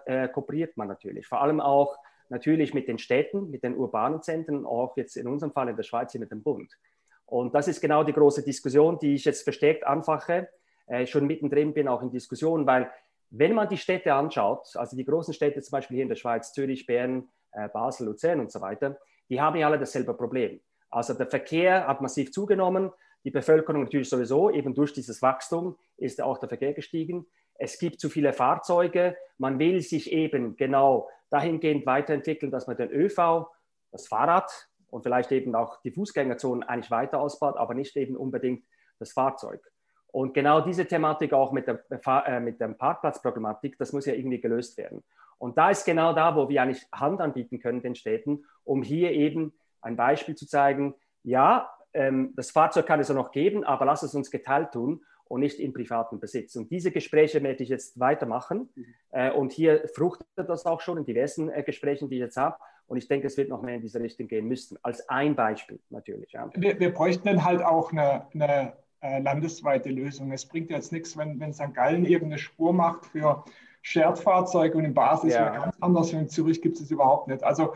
äh, 0.06 0.28
kooperiert 0.28 0.76
man 0.76 0.90
natürlich. 0.90 1.26
Vor 1.26 1.42
allem 1.42 1.62
auch 1.62 1.98
natürlich 2.28 2.74
mit 2.74 2.90
den 2.90 2.98
Städten, 2.98 3.50
mit 3.50 3.64
den 3.64 3.78
urbanen 3.78 4.22
Zentren, 4.22 4.66
auch 4.66 4.98
jetzt 4.98 5.16
in 5.16 5.28
unserem 5.28 5.54
Fall 5.54 5.70
in 5.70 5.78
der 5.78 5.84
Schweiz 5.84 6.12
hier 6.12 6.20
mit 6.20 6.32
dem 6.32 6.44
Bund. 6.44 6.78
Und 7.26 7.56
das 7.56 7.70
ist 7.70 7.80
genau 7.80 8.04
die 8.04 8.14
große 8.14 8.44
Diskussion, 8.44 9.00
die 9.00 9.16
ich 9.16 9.24
jetzt 9.24 9.44
verstärkt 9.44 9.88
anfache, 9.88 10.50
äh, 10.88 11.06
schon 11.06 11.26
mittendrin 11.26 11.74
bin 11.74 11.88
auch 11.88 12.02
in 12.02 12.12
Diskussionen, 12.12 12.68
weil 12.68 12.92
wenn 13.30 13.54
man 13.54 13.70
die 13.70 13.78
Städte 13.78 14.14
anschaut, 14.14 14.76
also 14.76 14.98
die 14.98 15.06
großen 15.06 15.34
Städte 15.34 15.62
zum 15.62 15.72
Beispiel 15.72 15.96
hier 15.96 16.04
in 16.04 16.10
der 16.10 16.18
Schweiz, 16.18 16.52
Zürich, 16.52 16.86
Bern, 16.86 17.30
äh, 17.54 17.70
Basel, 17.70 18.08
Luzern 18.08 18.42
und 18.42 18.52
so 18.52 18.60
weiter, 18.60 19.00
die 19.30 19.40
haben 19.40 19.56
ja 19.56 19.68
alle 19.68 19.80
dasselbe 19.80 20.14
Problem. 20.14 20.60
Also 20.94 21.16
der 21.16 21.28
Verkehr 21.28 21.88
hat 21.88 22.02
massiv 22.02 22.32
zugenommen, 22.32 22.92
die 23.24 23.32
Bevölkerung 23.32 23.84
natürlich 23.84 24.10
sowieso, 24.10 24.52
eben 24.52 24.76
durch 24.76 24.94
dieses 24.94 25.22
Wachstum 25.22 25.76
ist 25.98 26.22
auch 26.22 26.38
der 26.38 26.50
Verkehr 26.50 26.74
gestiegen. 26.74 27.26
Es 27.56 27.80
gibt 27.80 28.00
zu 28.00 28.10
viele 28.10 28.34
Fahrzeuge, 28.34 29.16
man 29.38 29.58
will 29.58 29.82
sich 29.82 30.12
eben 30.12 30.56
genau 30.56 31.10
dahingehend 31.30 31.86
weiterentwickeln, 31.86 32.52
dass 32.52 32.68
man 32.68 32.78
den 32.78 32.92
ÖV, 32.92 33.48
das 33.92 34.08
Fahrrad 34.08 34.52
und 34.92 35.02
vielleicht 35.02 35.32
eben 35.32 35.56
auch 35.56 35.82
die 35.82 35.92
Fußgängerzonen 35.92 36.64
eigentlich 36.64 36.92
weiter 36.92 37.20
ausbaut, 37.20 37.58
aber 37.58 37.74
nicht 37.74 37.96
eben 37.96 38.16
unbedingt 38.16 38.64
das 39.00 39.14
Fahrzeug. 39.14 39.62
Und 40.08 40.36
genau 40.36 40.62
diese 40.62 40.86
Thematik 40.86 41.34
auch 41.34 41.52
mit 41.54 41.68
der, 41.68 41.84
äh, 42.28 42.40
mit 42.40 42.62
der 42.62 42.68
Parkplatzproblematik, 42.68 43.80
das 43.80 43.94
muss 43.94 44.06
ja 44.06 44.14
irgendwie 44.14 44.42
gelöst 44.42 44.78
werden. 44.78 45.04
Und 45.40 45.58
da 45.58 45.72
ist 45.72 45.86
genau 45.86 46.14
da, 46.14 46.36
wo 46.36 46.50
wir 46.50 46.62
eigentlich 46.62 46.86
Hand 46.94 47.20
anbieten 47.20 47.60
können 47.60 47.82
den 47.82 47.96
Städten, 47.96 48.46
um 48.64 48.84
hier 48.84 49.12
eben 49.12 49.54
ein 49.84 49.96
Beispiel 49.96 50.36
zu 50.36 50.48
zeigen, 50.48 50.96
ja, 51.24 51.70
ähm, 51.94 52.34
das 52.36 52.52
Fahrzeug 52.52 52.86
kann 52.86 53.00
es 53.00 53.10
ja 53.10 53.16
noch 53.16 53.32
geben, 53.32 53.64
aber 53.64 53.86
lass 53.86 54.04
es 54.04 54.16
uns 54.16 54.32
geteilt 54.32 54.72
tun 54.72 55.02
und 55.26 55.42
nicht 55.42 55.60
im 55.60 55.74
privaten 55.74 56.20
Besitz. 56.20 56.56
Und 56.56 56.72
diese 56.72 56.92
Gespräche 56.92 57.42
werde 57.44 57.64
ich 57.64 57.70
jetzt 57.70 58.00
weitermachen. 58.00 58.70
Mhm. 58.76 58.86
Äh, 59.12 59.32
und 59.32 59.52
hier 59.52 59.88
fruchtet 59.94 60.28
das 60.36 60.66
auch 60.66 60.82
schon 60.82 60.98
in 60.98 61.06
diversen 61.06 61.50
äh, 61.50 61.64
Gesprächen, 61.64 62.10
die 62.10 62.16
ich 62.16 62.22
jetzt 62.22 62.38
habe. 62.38 62.58
Und 62.88 62.98
ich 62.98 63.08
denke, 63.08 63.28
es 63.28 63.38
wird 63.38 63.50
noch 63.50 63.62
mehr 63.62 63.76
in 63.76 63.82
diese 63.82 64.00
Richtung 64.00 64.28
gehen 64.28 64.48
müssen. 64.48 64.78
Als 64.84 65.08
ein 65.10 65.36
Beispiel 65.36 65.80
natürlich. 65.90 66.34
Ja. 66.34 66.50
Wir, 66.54 66.80
wir, 66.80 66.94
bräuchten 66.94 67.28
dann 67.28 67.44
halt 67.44 67.64
auch 67.64 67.92
eine, 67.92 68.28
eine 68.34 68.74
äh, 69.02 69.20
landesweite 69.20 69.90
Lösung. 69.90 70.32
Es 70.32 70.46
bringt 70.46 70.70
jetzt 70.70 70.92
nichts, 70.92 71.18
wenn, 71.18 71.40
wenn 71.40 71.54
St. 71.54 71.74
Gallen 71.74 72.06
irgendeine 72.06 72.40
Spur 72.40 72.74
macht 72.74 73.06
für 73.08 73.44
Shared-Fahrzeuge 73.82 74.78
und 74.78 74.86
in 74.86 74.94
Basel 74.94 75.30
ist 75.30 75.36
ja. 75.36 75.58
ganz 75.58 75.76
anders 75.82 76.14
und 76.14 76.20
in 76.20 76.30
Zürich 76.30 76.62
gibt 76.62 76.80
es 76.80 76.90
überhaupt 76.90 77.28
nicht. 77.28 77.44
Also 77.44 77.74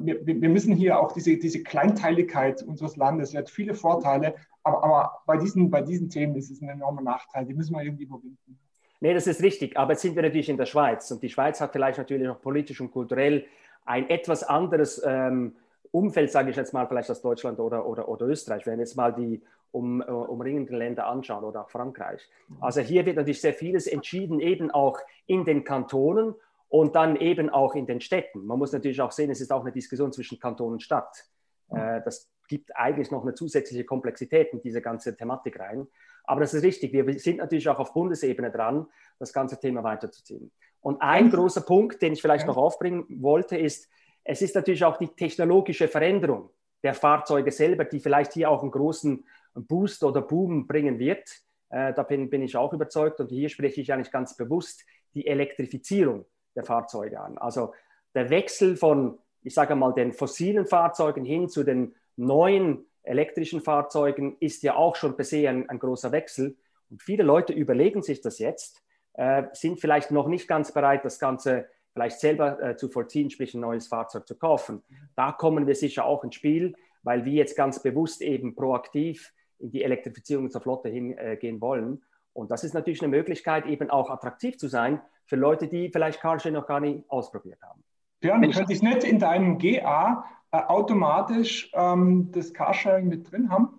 wir, 0.00 0.26
wir, 0.26 0.48
müssen 0.48 0.74
hier 0.74 0.98
auch 0.98 1.12
diese, 1.12 1.36
diese 1.36 1.62
Kleinteiligkeit 1.62 2.62
unseres 2.62 2.96
Landes, 2.96 3.34
hat 3.34 3.50
viele 3.50 3.74
Vorteile, 3.74 4.34
aber, 4.62 4.84
aber 4.84 5.22
bei, 5.26 5.36
diesen, 5.36 5.70
bei 5.70 5.82
diesen 5.82 6.08
Themen 6.08 6.36
ist 6.36 6.50
es 6.50 6.60
ein 6.60 6.68
enormer 6.68 7.02
Nachteil, 7.02 7.46
die 7.46 7.54
müssen 7.54 7.74
wir 7.74 7.82
irgendwie 7.82 8.04
überwinden. 8.04 8.58
Nee, 9.00 9.14
das 9.14 9.26
ist 9.26 9.42
richtig, 9.42 9.78
aber 9.78 9.92
jetzt 9.92 10.02
sind 10.02 10.14
wir 10.14 10.22
natürlich 10.22 10.48
in 10.48 10.58
der 10.58 10.66
Schweiz 10.66 11.10
und 11.10 11.22
die 11.22 11.30
Schweiz 11.30 11.60
hat 11.60 11.72
vielleicht 11.72 11.98
natürlich 11.98 12.26
noch 12.26 12.40
politisch 12.40 12.80
und 12.80 12.90
kulturell 12.90 13.46
ein 13.86 14.08
etwas 14.10 14.42
anderes 14.42 15.02
ähm, 15.04 15.56
Umfeld, 15.90 16.30
sage 16.30 16.50
ich 16.50 16.56
jetzt 16.56 16.72
mal, 16.72 16.86
vielleicht 16.86 17.08
als 17.08 17.22
Deutschland 17.22 17.58
oder, 17.58 17.86
oder, 17.86 18.08
oder 18.08 18.26
Österreich, 18.26 18.66
wenn 18.66 18.78
wir 18.78 18.84
jetzt 18.84 18.96
mal 18.96 19.12
die 19.12 19.42
um, 19.72 20.00
uh, 20.00 20.12
umringenden 20.12 20.76
Länder 20.76 21.06
anschauen 21.06 21.44
oder 21.44 21.62
auch 21.62 21.70
Frankreich. 21.70 22.28
Also 22.60 22.80
hier 22.80 23.06
wird 23.06 23.16
natürlich 23.16 23.40
sehr 23.40 23.54
vieles 23.54 23.86
entschieden, 23.86 24.40
eben 24.40 24.70
auch 24.70 24.98
in 25.26 25.44
den 25.44 25.64
Kantonen 25.64 26.34
und 26.70 26.94
dann 26.94 27.16
eben 27.16 27.50
auch 27.50 27.74
in 27.74 27.86
den 27.86 28.00
Städten. 28.00 28.46
Man 28.46 28.58
muss 28.58 28.72
natürlich 28.72 29.00
auch 29.00 29.10
sehen, 29.10 29.30
es 29.30 29.40
ist 29.40 29.52
auch 29.52 29.60
eine 29.60 29.72
Diskussion 29.72 30.12
zwischen 30.12 30.38
Kanton 30.38 30.72
und 30.72 30.82
Stadt. 30.82 31.28
Äh, 31.68 32.00
das 32.04 32.30
gibt 32.48 32.74
eigentlich 32.76 33.10
noch 33.10 33.22
eine 33.22 33.34
zusätzliche 33.34 33.84
Komplexität 33.84 34.52
in 34.52 34.62
diese 34.62 34.80
ganze 34.80 35.16
Thematik 35.16 35.58
rein. 35.58 35.88
Aber 36.24 36.40
das 36.40 36.54
ist 36.54 36.62
richtig. 36.62 36.92
Wir 36.92 37.18
sind 37.18 37.38
natürlich 37.38 37.68
auch 37.68 37.80
auf 37.80 37.92
Bundesebene 37.92 38.52
dran, 38.52 38.86
das 39.18 39.32
ganze 39.32 39.58
Thema 39.58 39.82
weiterzuziehen. 39.82 40.52
Und 40.80 41.02
ein 41.02 41.28
großer 41.28 41.62
Punkt, 41.62 42.00
den 42.02 42.12
ich 42.12 42.22
vielleicht 42.22 42.46
noch 42.46 42.56
aufbringen 42.56 43.04
wollte, 43.20 43.56
ist, 43.56 43.88
es 44.22 44.40
ist 44.40 44.54
natürlich 44.54 44.84
auch 44.84 44.96
die 44.96 45.08
technologische 45.08 45.88
Veränderung 45.88 46.50
der 46.84 46.94
Fahrzeuge 46.94 47.50
selber, 47.50 47.84
die 47.84 47.98
vielleicht 47.98 48.32
hier 48.32 48.48
auch 48.48 48.62
einen 48.62 48.70
großen 48.70 49.24
Boost 49.54 50.04
oder 50.04 50.22
Boom 50.22 50.68
bringen 50.68 51.00
wird. 51.00 51.28
Äh, 51.70 51.92
da 51.94 52.04
bin, 52.04 52.30
bin 52.30 52.42
ich 52.42 52.56
auch 52.56 52.72
überzeugt. 52.72 53.18
Und 53.20 53.30
hier 53.30 53.48
spreche 53.48 53.80
ich 53.80 53.92
eigentlich 53.92 54.12
ganz 54.12 54.36
bewusst 54.36 54.84
die 55.14 55.26
Elektrifizierung 55.26 56.26
der 56.54 56.64
Fahrzeuge 56.64 57.20
an. 57.20 57.38
Also 57.38 57.72
der 58.14 58.30
Wechsel 58.30 58.76
von, 58.76 59.18
ich 59.42 59.54
sage 59.54 59.74
mal, 59.76 59.92
den 59.92 60.12
fossilen 60.12 60.66
Fahrzeugen 60.66 61.24
hin 61.24 61.48
zu 61.48 61.62
den 61.62 61.94
neuen 62.16 62.86
elektrischen 63.02 63.60
Fahrzeugen 63.60 64.36
ist 64.40 64.62
ja 64.62 64.74
auch 64.74 64.96
schon 64.96 65.16
per 65.16 65.24
se 65.24 65.48
ein, 65.48 65.68
ein 65.68 65.78
großer 65.78 66.12
Wechsel. 66.12 66.56
Und 66.90 67.02
viele 67.02 67.22
Leute 67.22 67.52
überlegen 67.52 68.02
sich 68.02 68.20
das 68.20 68.38
jetzt, 68.38 68.82
äh, 69.14 69.44
sind 69.52 69.80
vielleicht 69.80 70.10
noch 70.10 70.28
nicht 70.28 70.48
ganz 70.48 70.72
bereit, 70.72 71.04
das 71.04 71.18
Ganze 71.18 71.66
vielleicht 71.92 72.20
selber 72.20 72.62
äh, 72.62 72.76
zu 72.76 72.88
vollziehen, 72.88 73.30
sprich 73.30 73.54
ein 73.54 73.60
neues 73.60 73.88
Fahrzeug 73.88 74.26
zu 74.26 74.36
kaufen. 74.36 74.82
Da 75.16 75.32
kommen 75.32 75.66
wir 75.66 75.74
sicher 75.74 76.04
auch 76.04 76.24
ins 76.24 76.36
Spiel, 76.36 76.74
weil 77.02 77.24
wir 77.24 77.32
jetzt 77.32 77.56
ganz 77.56 77.82
bewusst 77.82 78.22
eben 78.22 78.54
proaktiv 78.54 79.32
in 79.58 79.70
die 79.70 79.82
Elektrifizierung 79.82 80.50
zur 80.50 80.60
Flotte 80.60 80.88
hingehen 80.88 81.56
äh, 81.56 81.60
wollen. 81.60 82.02
Und 82.32 82.50
das 82.50 82.64
ist 82.64 82.74
natürlich 82.74 83.02
eine 83.02 83.10
Möglichkeit, 83.10 83.66
eben 83.66 83.90
auch 83.90 84.10
attraktiv 84.10 84.56
zu 84.56 84.68
sein 84.68 85.00
für 85.30 85.36
Leute, 85.36 85.68
die 85.68 85.88
vielleicht 85.90 86.20
Carsharing 86.20 86.54
noch 86.54 86.66
gar 86.66 86.80
nicht 86.80 87.08
ausprobiert 87.08 87.62
haben. 87.62 87.84
Björn, 88.18 88.42
könnte 88.50 88.72
ich 88.72 88.82
nicht 88.82 89.04
in 89.04 89.20
deinem 89.20 89.58
GA 89.58 90.24
äh, 90.50 90.58
automatisch 90.58 91.70
ähm, 91.72 92.32
das 92.32 92.52
Carsharing 92.52 93.06
mit 93.06 93.30
drin 93.30 93.48
haben? 93.48 93.78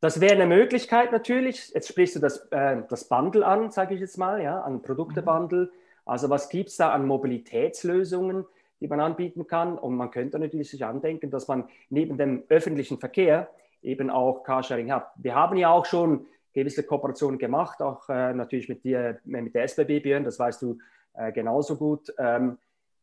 Das 0.00 0.20
wäre 0.20 0.34
eine 0.34 0.46
Möglichkeit 0.46 1.12
natürlich. 1.12 1.70
Jetzt 1.72 1.88
sprichst 1.88 2.16
du 2.16 2.20
das, 2.20 2.48
äh, 2.50 2.82
das 2.88 3.08
Bundle 3.08 3.46
an, 3.46 3.70
sage 3.70 3.94
ich 3.94 4.00
jetzt 4.00 4.18
mal, 4.18 4.42
ja, 4.42 4.60
an 4.60 4.82
Produktebundle. 4.82 5.66
Mhm. 5.66 5.70
Also 6.04 6.30
was 6.30 6.48
gibt 6.48 6.70
es 6.70 6.76
da 6.76 6.90
an 6.90 7.06
Mobilitätslösungen, 7.06 8.44
die 8.80 8.88
man 8.88 8.98
anbieten 8.98 9.46
kann? 9.46 9.78
Und 9.78 9.94
man 9.94 10.10
könnte 10.10 10.40
natürlich 10.40 10.68
sich 10.68 10.84
andenken, 10.84 11.30
dass 11.30 11.46
man 11.46 11.68
neben 11.90 12.18
dem 12.18 12.42
öffentlichen 12.48 12.98
Verkehr 12.98 13.48
eben 13.82 14.10
auch 14.10 14.42
Carsharing 14.42 14.90
hat. 14.90 15.12
Wir 15.16 15.36
haben 15.36 15.56
ja 15.56 15.70
auch 15.70 15.86
schon 15.86 16.26
gewisse 16.56 16.82
Kooperationen 16.82 17.38
gemacht, 17.38 17.82
auch 17.82 18.08
äh, 18.08 18.32
natürlich 18.32 18.68
mit 18.68 18.82
dir, 18.82 19.20
mit 19.24 19.54
der 19.54 19.64
SBB, 19.64 20.00
Björn, 20.00 20.24
das 20.24 20.38
weißt 20.38 20.62
du 20.62 20.78
äh, 21.14 21.30
genauso 21.30 21.76
gut. 21.76 22.12
Ähm, 22.18 22.58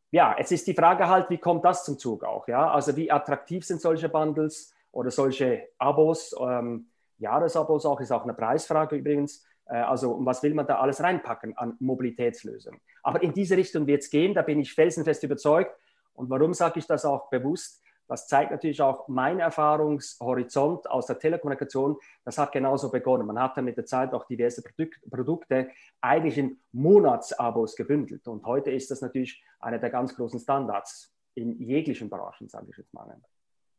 ja, 0.10 0.36
jetzt 0.38 0.52
ist 0.52 0.66
die 0.68 0.74
Frage 0.74 1.08
halt, 1.08 1.30
wie 1.30 1.38
kommt 1.38 1.64
das 1.64 1.86
zum 1.86 1.98
Zug 2.00 2.24
auch? 2.24 2.48
Ja? 2.48 2.72
Also 2.72 2.96
wie 2.96 3.12
attraktiv 3.12 3.64
sind 3.64 3.80
solche 3.80 4.10
Bundles 4.10 4.74
oder 4.92 5.12
solche 5.12 5.70
Abos? 5.78 6.36
Ähm, 6.40 6.88
Jahresabos 7.20 7.86
auch, 7.86 8.02
ist 8.02 8.12
auch 8.12 8.24
eine 8.24 8.34
Preisfrage 8.34 8.96
übrigens. 8.96 9.46
Äh, 9.68 9.76
also 9.78 10.18
was 10.26 10.42
will 10.42 10.56
man 10.56 10.66
da 10.66 10.80
alles 10.80 11.02
reinpacken 11.02 11.56
an 11.56 11.78
Mobilitätslösungen? 11.80 12.82
Aber 13.04 13.22
in 13.22 13.34
diese 13.34 13.56
Richtung 13.56 13.86
wird 13.86 14.02
es 14.02 14.10
gehen, 14.10 14.34
da 14.34 14.42
bin 14.42 14.60
ich 14.60 14.74
felsenfest 14.74 15.24
überzeugt. 15.24 15.76
Und 16.16 16.30
warum 16.30 16.56
sage 16.56 16.80
ich 16.80 16.88
das 16.88 17.06
auch 17.06 17.30
bewusst? 17.30 17.83
Das 18.08 18.28
zeigt 18.28 18.52
natürlich 18.52 18.82
auch 18.82 19.08
mein 19.08 19.40
Erfahrungshorizont 19.40 20.90
aus 20.90 21.08
der 21.08 21.20
Telekommunikation. 21.20 21.98
Das 22.26 22.38
hat 22.38 22.52
genauso 22.52 22.92
begonnen. 22.92 23.26
Man 23.26 23.40
hat 23.40 23.58
dann 23.58 23.66
mit 23.66 23.78
der 23.78 23.86
Zeit 23.86 24.14
auch 24.14 24.26
diverse 24.26 24.62
Produk 24.62 24.92
Produkte 25.10 25.70
eigentlich 26.02 26.38
in 26.38 26.60
Monatsabos 26.72 27.76
gebündelt. 27.76 28.28
Und 28.28 28.46
heute 28.46 28.72
ist 28.72 28.92
das 28.92 29.02
natürlich 29.02 29.44
einer 29.60 29.80
der 29.80 29.90
ganz 29.90 30.16
großen 30.16 30.40
Standards 30.40 31.14
in 31.36 31.60
jeglichen 31.60 32.10
Branchen, 32.10 32.50
sage 32.50 32.68
ich 32.70 32.78
jetzt 32.78 32.94
mal. 32.94 33.08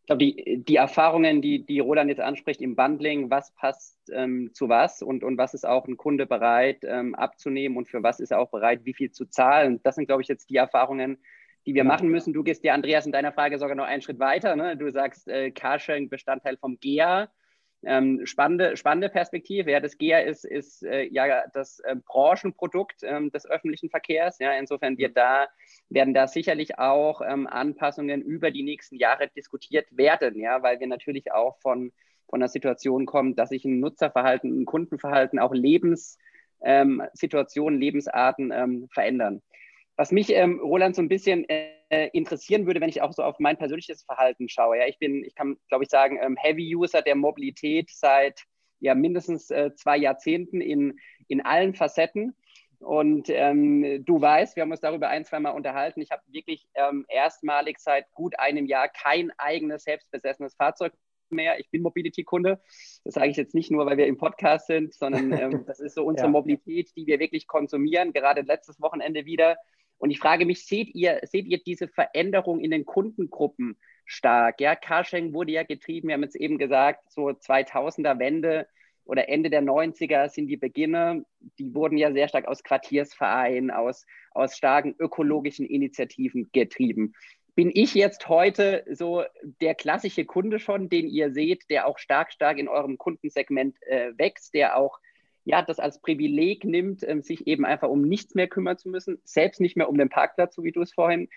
Ich 0.04 0.06
glaube, 0.06 0.18
die, 0.18 0.64
die 0.64 0.76
Erfahrungen, 0.76 1.40
die, 1.40 1.64
die 1.64 1.80
Roland 1.80 2.10
jetzt 2.10 2.20
anspricht 2.20 2.60
im 2.60 2.76
Bundling, 2.76 3.30
was 3.30 3.54
passt 3.54 3.98
ähm, 4.12 4.50
zu 4.52 4.68
was 4.68 5.00
und, 5.00 5.24
und 5.24 5.38
was 5.38 5.54
ist 5.54 5.64
auch 5.64 5.86
ein 5.86 5.96
Kunde 5.96 6.26
bereit 6.26 6.80
ähm, 6.82 7.14
abzunehmen 7.14 7.78
und 7.78 7.88
für 7.88 8.02
was 8.02 8.20
ist 8.20 8.30
er 8.30 8.38
auch 8.38 8.50
bereit, 8.50 8.84
wie 8.84 8.92
viel 8.92 9.12
zu 9.12 9.24
zahlen. 9.24 9.80
Das 9.82 9.94
sind, 9.94 10.06
glaube 10.06 10.20
ich, 10.20 10.28
jetzt 10.28 10.50
die 10.50 10.56
Erfahrungen, 10.56 11.18
die 11.66 11.74
wir 11.74 11.84
machen 11.84 12.08
müssen. 12.08 12.32
Du 12.32 12.42
gehst 12.42 12.64
dir, 12.64 12.74
Andreas, 12.74 13.06
in 13.06 13.12
deiner 13.12 13.32
Frage 13.32 13.58
sogar 13.58 13.74
noch 13.74 13.86
einen 13.86 14.02
Schritt 14.02 14.18
weiter. 14.18 14.56
Ne? 14.56 14.76
Du 14.76 14.90
sagst, 14.90 15.28
äh, 15.28 15.50
Carsharing 15.50 16.08
Bestandteil 16.08 16.56
vom 16.56 16.78
GEA. 16.78 17.28
Ähm, 17.86 18.24
spannende, 18.24 18.78
spannende 18.78 19.10
Perspektive. 19.10 19.70
Ja, 19.70 19.80
das 19.80 19.98
GEA 19.98 20.20
ist, 20.20 20.44
ist 20.44 20.82
äh, 20.84 21.04
ja 21.04 21.44
das 21.52 21.80
äh, 21.80 21.96
Branchenprodukt 22.06 23.02
ähm, 23.02 23.30
des 23.30 23.46
öffentlichen 23.46 23.90
Verkehrs. 23.90 24.38
Ja, 24.38 24.52
insofern 24.52 24.96
wird 24.96 25.16
da, 25.16 25.48
werden 25.90 26.14
da 26.14 26.26
sicherlich 26.26 26.78
auch 26.78 27.20
ähm, 27.20 27.46
Anpassungen 27.46 28.22
über 28.22 28.50
die 28.50 28.62
nächsten 28.62 28.96
Jahre 28.96 29.28
diskutiert 29.36 29.86
werden, 29.90 30.40
ja, 30.40 30.62
weil 30.62 30.80
wir 30.80 30.86
natürlich 30.86 31.32
auch 31.32 31.58
von 31.60 31.92
von 32.28 32.42
einer 32.42 32.48
Situation 32.48 33.06
kommt, 33.06 33.38
dass 33.38 33.50
sich 33.50 33.64
ein 33.64 33.78
Nutzerverhalten, 33.80 34.62
ein 34.62 34.64
Kundenverhalten, 34.64 35.38
auch 35.38 35.54
Lebenssituationen, 35.54 37.76
ähm, 37.76 37.80
Lebensarten 37.80 38.50
ähm, 38.52 38.88
verändern. 38.90 39.40
Was 39.96 40.10
mich, 40.10 40.30
ähm, 40.30 40.60
Roland, 40.60 40.96
so 40.96 41.02
ein 41.02 41.08
bisschen 41.08 41.48
äh, 41.48 42.08
interessieren 42.12 42.66
würde, 42.66 42.80
wenn 42.80 42.88
ich 42.88 43.02
auch 43.02 43.12
so 43.12 43.22
auf 43.22 43.38
mein 43.38 43.56
persönliches 43.56 44.02
Verhalten 44.02 44.48
schaue. 44.48 44.78
Ja, 44.78 44.86
ich 44.86 44.98
bin, 44.98 45.24
ich 45.24 45.34
kann, 45.34 45.56
glaube 45.68 45.84
ich, 45.84 45.90
sagen, 45.90 46.18
ähm, 46.20 46.36
Heavy 46.36 46.74
User 46.74 47.02
der 47.02 47.14
Mobilität 47.14 47.90
seit 47.90 48.42
ja 48.80 48.94
mindestens 48.94 49.50
äh, 49.50 49.74
zwei 49.74 49.96
Jahrzehnten 49.96 50.60
in, 50.60 50.98
in 51.28 51.40
allen 51.40 51.74
Facetten. 51.74 52.36
Und 52.80 53.30
ähm, 53.30 54.04
du 54.04 54.20
weißt, 54.20 54.56
wir 54.56 54.62
haben 54.62 54.70
uns 54.70 54.80
darüber 54.80 55.08
ein, 55.08 55.24
zwei 55.24 55.40
Mal 55.40 55.50
unterhalten. 55.50 56.02
Ich 56.02 56.10
habe 56.10 56.22
wirklich 56.26 56.68
ähm, 56.74 57.06
erstmalig 57.08 57.78
seit 57.78 58.12
gut 58.12 58.38
einem 58.38 58.66
Jahr 58.66 58.88
kein 58.88 59.30
eigenes 59.38 59.84
selbstbesessenes 59.84 60.54
Fahrzeug 60.56 60.92
mehr. 61.30 61.58
Ich 61.58 61.70
bin 61.70 61.82
Mobility-Kunde. 61.82 62.60
Das 63.04 63.14
sage 63.14 63.28
ich 63.28 63.36
jetzt 63.36 63.54
nicht 63.54 63.70
nur, 63.70 63.86
weil 63.86 63.96
wir 63.96 64.06
im 64.06 64.18
Podcast 64.18 64.66
sind, 64.66 64.92
sondern 64.92 65.32
ähm, 65.32 65.64
das 65.66 65.80
ist 65.80 65.94
so 65.94 66.04
unsere 66.04 66.28
ja. 66.28 66.32
Mobilität, 66.32 66.90
die 66.96 67.06
wir 67.06 67.18
wirklich 67.18 67.46
konsumieren. 67.46 68.12
Gerade 68.12 68.42
letztes 68.42 68.80
Wochenende 68.80 69.24
wieder. 69.24 69.56
Und 70.04 70.10
ich 70.10 70.18
frage 70.18 70.44
mich, 70.44 70.66
seht 70.66 70.94
ihr, 70.94 71.18
seht 71.22 71.46
ihr 71.46 71.56
diese 71.56 71.88
Veränderung 71.88 72.60
in 72.60 72.70
den 72.70 72.84
Kundengruppen 72.84 73.78
stark? 74.04 74.60
Ja, 74.60 74.76
Carsharing 74.76 75.32
wurde 75.32 75.52
ja 75.52 75.62
getrieben, 75.62 76.08
wir 76.08 76.12
haben 76.12 76.22
jetzt 76.22 76.36
eben 76.36 76.58
gesagt, 76.58 77.10
so 77.10 77.28
2000er 77.28 78.18
Wende 78.18 78.68
oder 79.06 79.30
Ende 79.30 79.48
der 79.48 79.62
90er 79.62 80.28
sind 80.28 80.48
die 80.48 80.58
Beginne, 80.58 81.24
die 81.58 81.74
wurden 81.74 81.96
ja 81.96 82.12
sehr 82.12 82.28
stark 82.28 82.46
aus 82.46 82.62
Quartiersvereinen, 82.62 83.70
aus, 83.70 84.04
aus 84.32 84.54
starken 84.58 84.94
ökologischen 84.98 85.64
Initiativen 85.64 86.50
getrieben. 86.52 87.14
Bin 87.54 87.70
ich 87.72 87.94
jetzt 87.94 88.28
heute 88.28 88.84
so 88.92 89.24
der 89.62 89.74
klassische 89.74 90.26
Kunde 90.26 90.58
schon, 90.58 90.90
den 90.90 91.08
ihr 91.08 91.32
seht, 91.32 91.70
der 91.70 91.86
auch 91.86 91.96
stark, 91.98 92.30
stark 92.30 92.58
in 92.58 92.68
eurem 92.68 92.98
Kundensegment 92.98 93.82
äh, 93.86 94.12
wächst, 94.18 94.52
der 94.52 94.76
auch 94.76 94.98
ja, 95.44 95.62
das 95.62 95.78
als 95.78 96.00
Privileg 96.00 96.64
nimmt, 96.64 97.06
ähm, 97.06 97.22
sich 97.22 97.46
eben 97.46 97.64
einfach 97.64 97.88
um 97.88 98.02
nichts 98.02 98.34
mehr 98.34 98.48
kümmern 98.48 98.78
zu 98.78 98.88
müssen, 98.88 99.20
selbst 99.24 99.60
nicht 99.60 99.76
mehr 99.76 99.88
um 99.88 99.98
den 99.98 100.08
Parkplatz, 100.08 100.54
so 100.54 100.64
wie 100.64 100.72
du 100.72 100.80
es 100.82 100.92
vorhin 100.92 101.28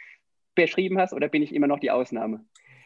beschrieben 0.55 0.97
hast, 0.97 1.13
oder 1.13 1.27
bin 1.27 1.43
ich 1.43 1.53
immer 1.53 1.67
noch 1.67 1.79
die 1.79 1.91
Ausnahme? 1.91 2.43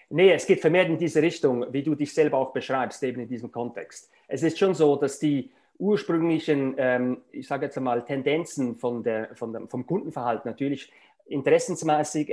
Nee, 0.10 0.32
es 0.34 0.46
geht 0.46 0.60
vermehrt 0.60 0.90
in 0.90 0.98
diese 0.98 1.22
Richtung, 1.22 1.66
wie 1.72 1.84
du 1.84 1.96
dich 1.96 2.14
selber 2.14 2.38
auch 2.38 2.52
beschreibst, 2.52 3.02
eben 3.04 3.22
in 3.22 3.30
diesem 3.30 3.52
Kontext. 3.52 4.12
Es 4.28 4.44
ist 4.44 4.60
schon 4.60 4.74
so, 4.74 4.98
dass 4.98 5.20
die 5.20 5.52
ursprünglichen, 5.80 6.76
ähm, 6.78 7.22
ich 7.32 7.48
sage 7.48 7.66
jetzt 7.66 7.78
einmal, 7.78 8.04
Tendenzen 8.04 8.76
von 8.76 9.04
der, 9.04 9.34
von 9.36 9.54
der, 9.54 9.68
vom 9.68 9.86
Kundenverhalten 9.86 10.50
natürlich 10.50 10.92
interessensmäßig 11.26 12.30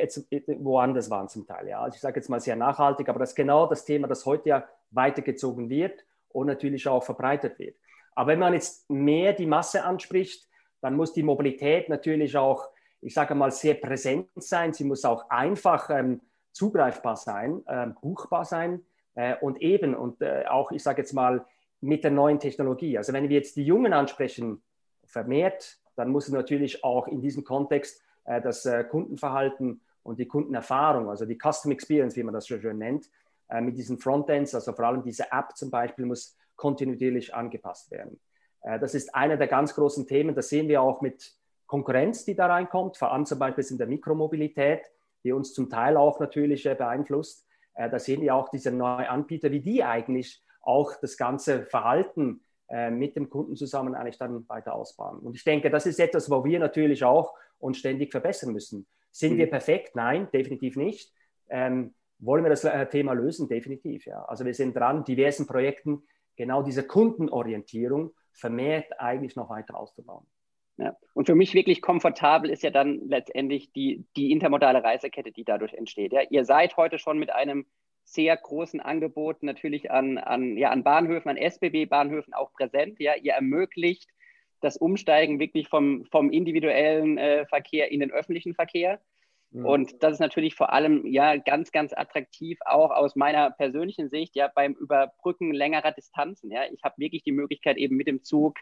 woanders 0.58 1.08
waren 1.08 1.28
zum 1.28 1.46
Teil. 1.46 1.68
Ja. 1.68 1.80
Also 1.80 1.94
ich 1.94 2.00
sage 2.00 2.18
jetzt 2.18 2.28
mal 2.28 2.40
sehr 2.40 2.56
nachhaltig, 2.56 3.08
aber 3.08 3.20
das 3.20 3.30
ist 3.30 3.36
genau 3.36 3.66
das 3.66 3.84
Thema, 3.84 4.08
das 4.08 4.26
heute 4.26 4.48
ja 4.48 4.68
weitergezogen 4.90 5.70
wird 5.70 6.04
und 6.30 6.46
natürlich 6.48 6.88
auch 6.88 7.04
verbreitet 7.04 7.58
wird. 7.58 7.76
Aber 8.18 8.32
wenn 8.32 8.40
man 8.40 8.52
jetzt 8.52 8.90
mehr 8.90 9.32
die 9.32 9.46
Masse 9.46 9.84
anspricht, 9.84 10.48
dann 10.80 10.96
muss 10.96 11.12
die 11.12 11.22
Mobilität 11.22 11.88
natürlich 11.88 12.36
auch, 12.36 12.68
ich 13.00 13.14
sage 13.14 13.36
mal, 13.36 13.52
sehr 13.52 13.74
präsent 13.74 14.28
sein. 14.34 14.72
Sie 14.72 14.82
muss 14.82 15.04
auch 15.04 15.30
einfach 15.30 15.88
ähm, 15.88 16.20
zugreifbar 16.50 17.14
sein, 17.14 17.62
äh, 17.68 17.86
buchbar 18.02 18.44
sein 18.44 18.84
äh, 19.14 19.36
und 19.36 19.62
eben 19.62 19.94
und 19.94 20.20
äh, 20.20 20.46
auch, 20.48 20.72
ich 20.72 20.82
sage 20.82 21.02
jetzt 21.02 21.12
mal, 21.12 21.46
mit 21.80 22.02
der 22.02 22.10
neuen 22.10 22.40
Technologie. 22.40 22.98
Also 22.98 23.12
wenn 23.12 23.28
wir 23.28 23.36
jetzt 23.36 23.54
die 23.54 23.64
Jungen 23.64 23.92
ansprechen, 23.92 24.62
vermehrt, 25.04 25.78
dann 25.94 26.10
muss 26.10 26.28
natürlich 26.28 26.82
auch 26.82 27.06
in 27.06 27.20
diesem 27.20 27.44
Kontext 27.44 28.02
äh, 28.24 28.40
das 28.40 28.66
äh, 28.66 28.82
Kundenverhalten 28.82 29.80
und 30.02 30.18
die 30.18 30.26
Kundenerfahrung, 30.26 31.08
also 31.08 31.24
die 31.24 31.38
Custom 31.38 31.70
Experience, 31.70 32.16
wie 32.16 32.24
man 32.24 32.34
das 32.34 32.46
so 32.46 32.58
schön 32.58 32.78
nennt, 32.78 33.08
äh, 33.48 33.60
mit 33.60 33.76
diesen 33.76 33.96
Frontends, 33.96 34.56
also 34.56 34.72
vor 34.72 34.86
allem 34.86 35.04
diese 35.04 35.30
App 35.30 35.56
zum 35.56 35.70
Beispiel, 35.70 36.04
muss 36.04 36.36
kontinuierlich 36.58 37.34
angepasst 37.34 37.90
werden. 37.90 38.20
das 38.62 38.94
ist 38.94 39.14
einer 39.14 39.38
der 39.38 39.46
ganz 39.46 39.74
großen 39.74 40.06
Themen. 40.06 40.34
Das 40.34 40.50
sehen 40.50 40.68
wir 40.68 40.82
auch 40.82 41.00
mit 41.00 41.32
Konkurrenz, 41.66 42.26
die 42.26 42.34
da 42.34 42.46
reinkommt, 42.46 42.98
vor 42.98 43.12
allem 43.12 43.24
zum 43.24 43.38
Beispiel 43.38 43.64
in 43.70 43.78
der 43.78 43.86
Mikromobilität 43.86 44.82
die 45.24 45.32
uns 45.32 45.52
zum 45.52 45.68
Teil 45.68 45.96
auch 45.96 46.20
natürlich 46.20 46.66
äh, 46.66 46.74
beeinflusst. 46.74 47.46
Äh, 47.74 47.90
da 47.90 47.98
sehen 47.98 48.20
wir 48.20 48.34
auch 48.34 48.48
diese 48.48 48.70
neuen 48.70 49.06
Anbieter, 49.06 49.50
wie 49.50 49.60
die 49.60 49.84
eigentlich 49.84 50.42
auch 50.62 50.94
das 51.00 51.16
ganze 51.16 51.64
Verhalten 51.64 52.40
äh, 52.68 52.90
mit 52.90 53.16
dem 53.16 53.30
Kunden 53.30 53.56
zusammen 53.56 53.94
eigentlich 53.94 54.18
dann 54.18 54.48
weiter 54.48 54.74
ausbauen. 54.74 55.18
Und 55.20 55.34
ich 55.34 55.44
denke, 55.44 55.70
das 55.70 55.86
ist 55.86 56.00
etwas, 56.00 56.30
wo 56.30 56.44
wir 56.44 56.58
natürlich 56.58 57.04
auch 57.04 57.34
uns 57.58 57.78
ständig 57.78 58.12
verbessern 58.12 58.52
müssen. 58.52 58.86
Sind 59.10 59.34
mhm. 59.34 59.38
wir 59.38 59.50
perfekt? 59.50 59.96
Nein, 59.96 60.28
definitiv 60.32 60.76
nicht. 60.76 61.12
Ähm, 61.48 61.94
wollen 62.20 62.44
wir 62.44 62.50
das 62.50 62.66
Thema 62.90 63.12
lösen? 63.12 63.48
Definitiv, 63.48 64.04
ja. 64.04 64.24
Also 64.24 64.44
wir 64.44 64.52
sind 64.52 64.76
dran, 64.76 65.04
diversen 65.04 65.46
Projekten 65.46 66.02
genau 66.38 66.62
diese 66.62 66.86
Kundenorientierung 66.86 68.14
vermehrt 68.32 68.98
eigentlich 68.98 69.36
noch 69.36 69.50
weiter 69.50 69.76
auszubauen. 69.76 70.26
Ja. 70.78 70.96
Und 71.12 71.26
für 71.26 71.34
mich 71.34 71.54
wirklich 71.54 71.82
komfortabel 71.82 72.50
ist 72.50 72.62
ja 72.62 72.70
dann 72.70 73.00
letztendlich 73.08 73.72
die, 73.72 74.06
die 74.16 74.30
intermodale 74.30 74.82
Reisekette, 74.82 75.32
die 75.32 75.44
dadurch 75.44 75.74
entsteht. 75.74 76.12
Ja. 76.12 76.22
Ihr 76.30 76.44
seid 76.44 76.76
heute 76.76 76.98
schon 76.98 77.18
mit 77.18 77.30
einem 77.30 77.66
sehr 78.04 78.36
großen 78.36 78.80
Angebot 78.80 79.42
natürlich 79.42 79.90
an, 79.90 80.16
an, 80.18 80.56
ja, 80.56 80.70
an 80.70 80.84
Bahnhöfen, 80.84 81.28
an 81.28 81.36
SBB-Bahnhöfen 81.36 82.32
auch 82.32 82.52
präsent. 82.52 83.00
Ja. 83.00 83.16
Ihr 83.16 83.32
ermöglicht 83.32 84.08
das 84.60 84.76
Umsteigen 84.76 85.40
wirklich 85.40 85.68
vom, 85.68 86.04
vom 86.06 86.30
individuellen 86.30 87.18
äh, 87.18 87.44
Verkehr 87.46 87.90
in 87.90 88.00
den 88.00 88.12
öffentlichen 88.12 88.54
Verkehr. 88.54 89.00
Mhm. 89.50 89.66
Und 89.66 90.02
das 90.02 90.14
ist 90.14 90.20
natürlich 90.20 90.54
vor 90.54 90.72
allem 90.72 91.06
ja 91.06 91.36
ganz, 91.36 91.72
ganz 91.72 91.92
attraktiv, 91.92 92.58
auch 92.64 92.90
aus 92.90 93.16
meiner 93.16 93.50
persönlichen 93.50 94.10
Sicht, 94.10 94.36
ja, 94.36 94.50
beim 94.54 94.74
Überbrücken 94.74 95.52
längerer 95.52 95.92
Distanzen. 95.92 96.50
Ja. 96.50 96.62
Ich 96.72 96.82
habe 96.84 96.94
wirklich 96.98 97.22
die 97.22 97.32
Möglichkeit, 97.32 97.76
eben 97.76 97.96
mit 97.96 98.06
dem 98.06 98.22
Zug 98.22 98.58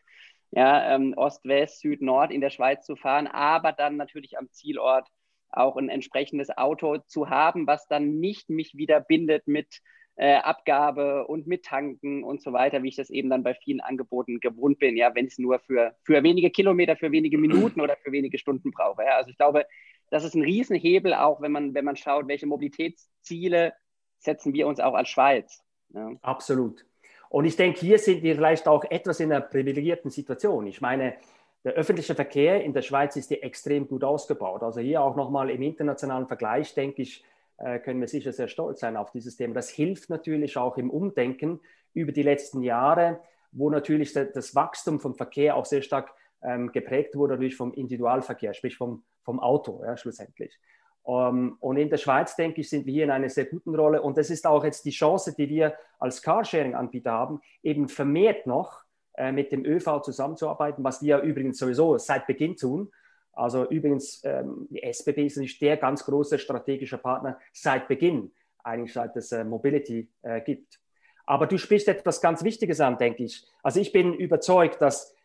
ja, 0.53 0.95
ähm, 0.95 1.15
Ost, 1.17 1.45
West, 1.45 1.81
Süd, 1.81 2.03
Nord 2.03 2.31
in 2.31 2.41
der 2.41 2.51
Schweiz 2.51 2.87
zu 2.87 2.97
fahren, 2.97 3.27
aber 3.27 3.73
dann 3.73 3.97
natürlich 3.97 4.39
am 4.39 4.51
Zielort 4.51 5.09
auch 5.51 5.77
ein 5.77 5.89
entsprechendes 5.89 6.57
Auto 6.57 6.99
zu 7.07 7.31
haben, 7.31 7.67
was 7.67 7.87
dann 7.89 8.19
nicht 8.21 8.51
mich 8.51 8.77
wieder 8.77 9.01
bindet 9.01 9.47
mit 9.47 9.81
äh, 10.17 10.37
Abgabe 10.37 11.27
und 11.27 11.47
mit 11.47 11.65
Tanken 11.65 12.25
und 12.25 12.43
so 12.43 12.53
weiter, 12.53 12.83
wie 12.83 12.89
ich 12.89 12.97
das 12.97 13.11
eben 13.11 13.29
dann 13.29 13.43
bei 13.43 13.55
vielen 13.55 13.81
Angeboten 13.81 14.41
gewohnt 14.41 14.79
bin, 14.79 14.97
ja, 14.97 15.15
wenn 15.15 15.27
ich 15.27 15.33
es 15.33 15.39
nur 15.39 15.59
für, 15.61 15.95
für 16.05 16.23
wenige 16.23 16.51
Kilometer, 16.51 16.97
für 16.97 17.13
wenige 17.13 17.39
Minuten 17.39 17.81
oder 17.81 17.97
für 17.97 18.13
wenige 18.13 18.39
Stunden 18.39 18.71
brauche. 18.71 19.03
Ja. 19.05 19.17
Also 19.17 19.31
ich 19.31 19.37
glaube, 19.37 19.67
das 20.11 20.25
ist 20.25 20.35
ein 20.35 20.43
Riesenhebel, 20.43 21.15
auch 21.15 21.41
wenn 21.41 21.53
man, 21.53 21.75
wenn 21.75 21.85
man 21.85 21.97
schaut, 21.97 22.29
welche 22.29 22.47
Mobilitätsziele 22.47 23.73
setzen 24.19 24.53
wir 24.53 24.67
uns 24.67 24.81
auch 24.81 24.95
als 24.95 25.09
Schweiz. 25.09 25.63
Ja. 25.91 26.13
Absolut. 26.23 26.85
Und 27.29 27.45
ich 27.45 27.57
denke, 27.57 27.81
hier 27.81 27.99
sind 27.99 28.23
wir 28.23 28.35
vielleicht 28.35 28.69
auch 28.69 28.85
etwas 28.85 29.21
in 29.21 29.33
einer 29.33 29.41
privilegierten 29.41 30.11
Situation. 30.11 30.67
Ich 30.67 30.81
meine, 30.81 31.17
der 31.65 31.73
öffentliche 31.73 32.15
Verkehr 32.15 32.63
in 32.63 32.73
der 32.73 32.83
Schweiz 32.83 33.17
ist 33.17 33.29
hier 33.29 33.43
extrem 33.43 33.89
gut 33.89 34.05
ausgebaut. 34.05 34.63
Also 34.63 34.81
hier 34.81 35.03
auch 35.03 35.17
nochmal 35.17 35.51
im 35.51 35.63
internationalen 35.63 36.29
Vergleich, 36.29 36.75
denke 36.75 37.03
ich, 37.03 37.25
äh, 37.59 37.79
können 37.81 38.01
wir 38.01 38.09
sicher 38.09 38.33
sehr 38.33 38.49
stolz 38.49 38.81
sein 38.81 38.97
auf 38.97 39.11
dieses 39.11 39.37
Thema. 39.37 39.55
Das 39.55 39.71
hilft 39.71 40.09
natürlich 40.11 40.57
auch 40.57 40.77
im 40.77 40.91
Umdenken 40.91 41.61
über 41.95 42.13
die 42.13 42.23
letzten 42.23 42.63
Jahre, 42.63 43.21
wo 43.53 43.71
natürlich 43.71 44.13
das 44.13 44.55
Wachstum 44.55 45.01
vom 45.01 45.15
Verkehr 45.15 45.57
auch 45.57 45.65
sehr 45.65 45.83
stark 45.83 46.13
ähm, 46.43 46.71
geprägt 46.71 47.17
wurde, 47.17 47.35
natürlich 47.35 47.57
vom 47.57 47.73
Individualverkehr, 47.73 48.55
sprich 48.55 48.77
vom, 48.77 49.03
vom 49.27 49.41
Auto 49.41 49.83
ja, 49.85 49.97
schlussendlich. 49.99 50.59
Um, 51.03 51.17
ähm, 51.19 51.57
und 51.61 51.77
in 51.77 51.91
der 51.91 51.99
Schweiz, 51.99 52.35
denke 52.35 52.63
ich, 52.63 52.71
sind 52.71 52.87
wir 52.87 52.93
hier 52.93 53.05
in 53.05 53.11
einer 53.11 53.29
sehr 53.29 53.45
guten 53.45 53.75
Rolle. 53.75 54.03
Und 54.03 54.17
das 54.17 54.31
ist 54.31 54.47
auch 54.47 54.65
jetzt 54.65 54.85
die 54.85 54.91
Chance, 54.91 55.35
die 55.37 55.49
wir 55.49 55.75
als 55.99 56.23
Carsharing-Anbieter 56.23 57.13
haben, 57.13 57.41
eben 57.63 57.89
vermehrt 57.89 58.47
noch 58.47 58.83
äh, 59.17 59.31
mit 59.31 59.53
dem 59.53 59.65
ÖV 59.65 60.03
zusammenzuarbeiten, 60.03 60.83
was 60.83 61.03
wir 61.03 61.21
übrigens 61.21 61.59
sowieso 61.59 61.99
seit 61.99 62.27
Beginn 62.27 62.57
tun. 62.57 62.91
Also 63.33 63.69
übrigens, 63.69 64.23
ähm, 64.25 64.67
die 64.71 64.83
SBB 64.83 65.27
ist 65.27 65.37
natürlich 65.37 65.59
der 65.59 65.77
ganz 65.77 66.05
große 66.05 66.39
strategische 66.39 66.99
Partner 66.99 67.39
seit 67.53 67.87
Beginn, 67.87 68.33
eigentlich 68.65 68.93
seit 68.93 69.15
es 69.17 69.31
äh, 69.31 69.45
Mobility 69.45 70.09
äh, 70.23 70.41
gibt. 70.41 70.81
Aber 71.27 71.47
du 71.47 71.59
sprichst 71.59 71.89
etwas 71.89 72.21
ganz 72.21 72.45
Wichtiges 72.45 72.81
an, 72.81 72.99
denke 72.99 73.25
ich. 73.25 73.45
Also 73.63 73.81
ich 73.81 73.93
bin 73.93 74.15
überzeugt, 74.15 74.81
dass 74.81 75.16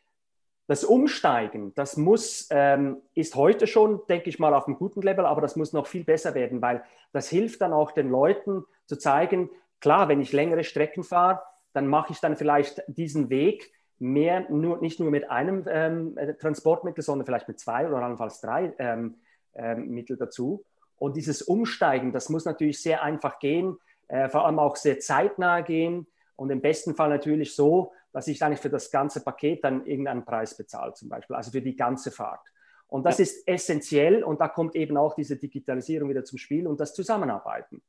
das 0.67 0.84
Umsteigen, 0.84 1.74
das 1.76 1.97
muss, 1.97 2.47
ähm, 2.52 3.02
ist 3.13 3.36
heute 3.36 3.67
schon, 3.67 4.02
denke 4.08 4.30
ich 4.30 4.39
mal, 4.39 4.54
auf 4.54 4.67
einem 4.67 4.78
guten 4.78 5.02
Level, 5.02 5.26
aber 5.26 5.41
das 5.41 5.56
muss 5.56 5.74
noch 5.74 5.88
viel 5.88 6.04
besser 6.04 6.34
werden, 6.34 6.62
weil 6.62 6.84
das 7.12 7.30
hilft 7.30 7.62
dann 7.62 7.74
auch 7.74 7.91
den 7.91 8.10
Leuten 8.10 8.63
zu 8.86 8.95
zeigen, 8.95 9.50
klar, 9.80 10.08
wenn 10.08 10.21
ich 10.21 10.32
längere 10.32 10.63
Strecken 10.63 11.04
fahre, 11.04 11.41
dann 11.74 11.88
mache 11.88 12.13
ich 12.13 12.19
dann 12.19 12.36
vielleicht 12.36 12.84
diesen 12.88 13.30
Weg 13.30 13.71
mehr, 14.00 14.50
nur, 14.50 14.80
nicht 14.80 15.00
nur 15.00 15.12
mit 15.12 15.30
einem 15.30 15.65
ähm, 15.67 16.17
Transportmittel, 16.39 17.04
sondern 17.04 17.26
vielleicht 17.26 17.47
mit 17.47 17.60
zwei 17.60 17.88
oder 17.88 17.97
allenfalls 17.97 18.41
drei 18.41 18.74
ähm, 18.80 19.15
ähm, 19.54 19.89
Mittel 19.89 20.17
dazu. 20.17 20.63
Und 20.97 21.15
dieses 21.17 21.41
Umsteigen, 21.41 22.12
das 22.12 22.30
muss 22.30 22.45
natürlich 22.45 22.82
sehr 22.82 23.04
einfach 23.04 23.39
gehen, 23.39 23.78
äh, 24.08 24.30
vor 24.30 24.45
allem 24.45 24.60
auch 24.60 24.76
sehr 24.76 25.00
zeitnah 25.00 25.62
gehen 25.62 26.08
und 26.36 26.50
im 26.50 26.62
besten 26.62 26.95
Fall 26.95 27.10
natürlich 27.10 27.56
so, 27.56 27.91
dass 28.13 28.28
ich 28.28 28.43
eigentlich 28.43 28.60
für 28.60 28.69
das 28.69 28.91
ganze 28.91 29.24
Paket 29.24 29.63
dann 29.63 29.86
irgendeinen 29.86 30.26
Preis 30.26 30.56
bezahle, 30.56 30.93
zum 30.93 31.10
Beispiel, 31.10 31.36
also 31.36 31.52
für 31.52 31.62
die 31.62 31.76
ganze 31.76 32.12
Fahrt. 32.12 32.41
Und 32.88 33.06
das 33.06 33.19
ja. 33.19 33.24
ist 33.24 33.47
essentiell 33.47 34.24
und 34.24 34.41
da 34.41 34.50
kommt 34.50 34.76
eben 34.76 34.97
auch 34.97 35.15
diese 35.15 35.38
Digitalisierung 35.38 36.10
wieder 36.10 36.26
zum 36.26 36.38
Spiel 36.38 36.67
und 36.67 36.80
das 36.80 36.93
Zusammenarbeiten. 36.93 37.82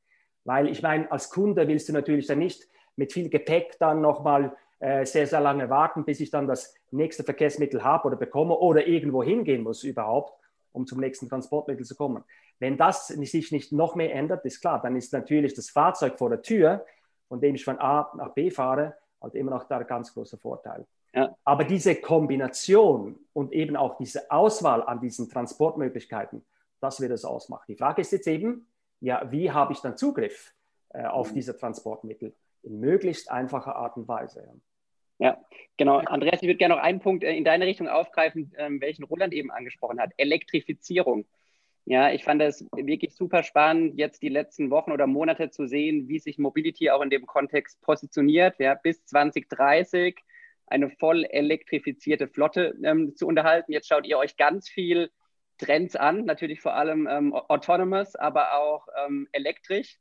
Weil 0.44 0.68
ich 0.68 0.82
meine, 0.82 1.10
als 1.10 1.30
Kunde 1.30 1.66
willst 1.66 1.88
du 1.88 1.92
natürlich 1.92 2.26
dann 2.26 2.38
nicht 2.38 2.68
mit 2.94 3.12
viel 3.12 3.28
Gepäck 3.28 3.78
dann 3.78 4.00
nochmal 4.00 4.56
äh, 4.78 5.04
sehr, 5.04 5.26
sehr 5.26 5.40
lange 5.40 5.70
warten, 5.70 6.04
bis 6.04 6.20
ich 6.20 6.30
dann 6.30 6.46
das 6.46 6.74
nächste 6.90 7.24
Verkehrsmittel 7.24 7.82
habe 7.82 8.08
oder 8.08 8.16
bekomme 8.16 8.56
oder 8.56 8.86
irgendwo 8.86 9.22
hingehen 9.22 9.62
muss 9.62 9.84
überhaupt, 9.84 10.38
um 10.72 10.86
zum 10.86 11.00
nächsten 11.00 11.28
Transportmittel 11.28 11.84
zu 11.84 11.96
kommen. 11.96 12.24
Wenn 12.58 12.76
das 12.76 13.08
sich 13.08 13.50
nicht 13.50 13.72
noch 13.72 13.96
mehr 13.96 14.14
ändert, 14.14 14.44
ist 14.44 14.60
klar, 14.60 14.80
dann 14.80 14.94
ist 14.94 15.12
natürlich 15.12 15.54
das 15.54 15.70
Fahrzeug 15.70 16.18
vor 16.18 16.30
der 16.30 16.42
Tür, 16.42 16.84
von 17.28 17.40
dem 17.40 17.54
ich 17.54 17.64
von 17.64 17.78
A 17.80 18.12
nach 18.16 18.34
B 18.34 18.50
fahre, 18.50 18.94
halt 19.22 19.34
immer 19.34 19.50
noch 19.50 19.64
da 19.64 19.82
ganz 19.82 20.12
großer 20.12 20.38
Vorteil. 20.38 20.86
Ja. 21.14 21.36
Aber 21.44 21.64
diese 21.64 21.94
Kombination 21.96 23.18
und 23.32 23.52
eben 23.52 23.76
auch 23.76 23.96
diese 23.96 24.30
Auswahl 24.30 24.82
an 24.82 25.00
diesen 25.00 25.28
Transportmöglichkeiten, 25.28 26.44
das 26.80 27.00
wird 27.00 27.12
es 27.12 27.24
ausmachen. 27.24 27.64
Die 27.68 27.76
Frage 27.76 28.00
ist 28.00 28.12
jetzt 28.12 28.26
eben, 28.26 28.66
ja, 29.00 29.30
wie 29.30 29.50
habe 29.50 29.72
ich 29.72 29.80
dann 29.80 29.96
Zugriff 29.96 30.54
äh, 30.90 31.04
auf 31.04 31.30
mhm. 31.30 31.34
diese 31.34 31.56
Transportmittel 31.56 32.34
in 32.62 32.80
möglichst 32.80 33.30
einfacher 33.30 33.76
Art 33.76 33.96
und 33.96 34.08
Weise? 34.08 34.48
Ja, 35.18 35.38
genau. 35.76 35.98
Andreas, 35.98 36.42
ich 36.42 36.48
würde 36.48 36.56
gerne 36.56 36.74
noch 36.74 36.82
einen 36.82 37.00
Punkt 37.00 37.22
äh, 37.22 37.36
in 37.36 37.44
deine 37.44 37.66
Richtung 37.66 37.88
aufgreifen, 37.88 38.52
ähm, 38.56 38.80
welchen 38.80 39.04
Roland 39.04 39.32
eben 39.32 39.50
angesprochen 39.50 40.00
hat. 40.00 40.12
Elektrifizierung. 40.16 41.26
Ja, 41.84 42.12
ich 42.12 42.22
fand 42.22 42.40
das 42.40 42.64
wirklich 42.76 43.14
super 43.14 43.42
spannend, 43.42 43.98
jetzt 43.98 44.22
die 44.22 44.28
letzten 44.28 44.70
Wochen 44.70 44.92
oder 44.92 45.08
Monate 45.08 45.50
zu 45.50 45.66
sehen, 45.66 46.08
wie 46.08 46.20
sich 46.20 46.38
Mobility 46.38 46.90
auch 46.90 47.02
in 47.02 47.10
dem 47.10 47.26
Kontext 47.26 47.80
positioniert. 47.82 48.58
Ja, 48.60 48.74
bis 48.74 49.04
2030 49.04 50.16
eine 50.66 50.90
voll 50.90 51.24
elektrifizierte 51.24 52.28
Flotte 52.28 52.74
ähm, 52.84 53.16
zu 53.16 53.26
unterhalten. 53.26 53.72
Jetzt 53.72 53.88
schaut 53.88 54.06
ihr 54.06 54.18
euch 54.18 54.36
ganz 54.36 54.68
viel 54.68 55.10
Trends 55.58 55.96
an, 55.96 56.24
natürlich 56.24 56.60
vor 56.60 56.74
allem 56.74 57.08
ähm, 57.10 57.34
autonomous, 57.34 58.14
aber 58.16 58.54
auch 58.54 58.86
ähm, 59.04 59.28
elektrisch. 59.32 59.98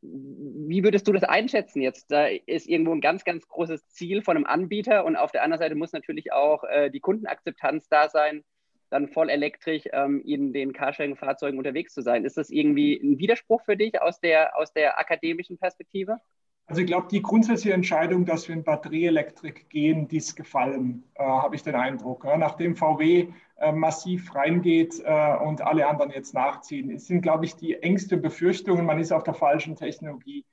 Wie 0.00 0.84
würdest 0.84 1.08
du 1.08 1.12
das 1.12 1.24
einschätzen 1.24 1.82
jetzt? 1.82 2.10
Da 2.10 2.26
ist 2.26 2.68
irgendwo 2.68 2.92
ein 2.92 3.00
ganz, 3.00 3.24
ganz 3.24 3.46
großes 3.48 3.88
Ziel 3.88 4.22
von 4.22 4.36
einem 4.36 4.46
Anbieter 4.46 5.04
und 5.04 5.16
auf 5.16 5.32
der 5.32 5.42
anderen 5.42 5.60
Seite 5.60 5.74
muss 5.74 5.92
natürlich 5.92 6.32
auch 6.32 6.64
äh, 6.64 6.90
die 6.90 7.00
Kundenakzeptanz 7.00 7.88
da 7.88 8.08
sein, 8.08 8.44
dann 8.90 9.08
voll 9.08 9.30
elektrisch 9.30 9.84
ähm, 9.92 10.22
in 10.24 10.52
den 10.52 10.72
Carsharing-Fahrzeugen 10.72 11.58
unterwegs 11.58 11.94
zu 11.94 12.02
sein. 12.02 12.24
Ist 12.24 12.36
das 12.36 12.50
irgendwie 12.50 12.94
ein 12.96 13.18
Widerspruch 13.18 13.62
für 13.64 13.76
dich 13.76 14.00
aus 14.00 14.20
der, 14.20 14.56
aus 14.56 14.72
der 14.72 14.98
akademischen 14.98 15.58
Perspektive? 15.58 16.18
Also 16.66 16.82
ich 16.82 16.86
glaube, 16.86 17.08
die 17.10 17.22
grundsätzliche 17.22 17.72
Entscheidung, 17.72 18.26
dass 18.26 18.46
wir 18.46 18.54
in 18.54 18.62
Batterieelektrik 18.62 19.70
gehen, 19.70 20.06
die 20.06 20.18
ist 20.18 20.36
gefallen, 20.36 21.02
äh, 21.14 21.24
habe 21.24 21.56
ich 21.56 21.62
den 21.62 21.74
Eindruck. 21.74 22.24
Ja. 22.24 22.36
Nachdem 22.36 22.76
VW 22.76 23.28
äh, 23.56 23.72
massiv 23.72 24.34
reingeht 24.34 25.00
äh, 25.02 25.36
und 25.36 25.62
alle 25.62 25.86
anderen 25.86 26.10
jetzt 26.10 26.34
nachziehen, 26.34 26.98
sind, 26.98 27.22
glaube 27.22 27.46
ich, 27.46 27.56
die 27.56 27.82
Ängste 27.82 28.16
und 28.16 28.22
Befürchtungen, 28.22 28.84
man 28.84 28.98
ist 28.98 29.12
auf 29.12 29.22
der 29.22 29.32
falschen 29.32 29.76
Technologie 29.76 30.44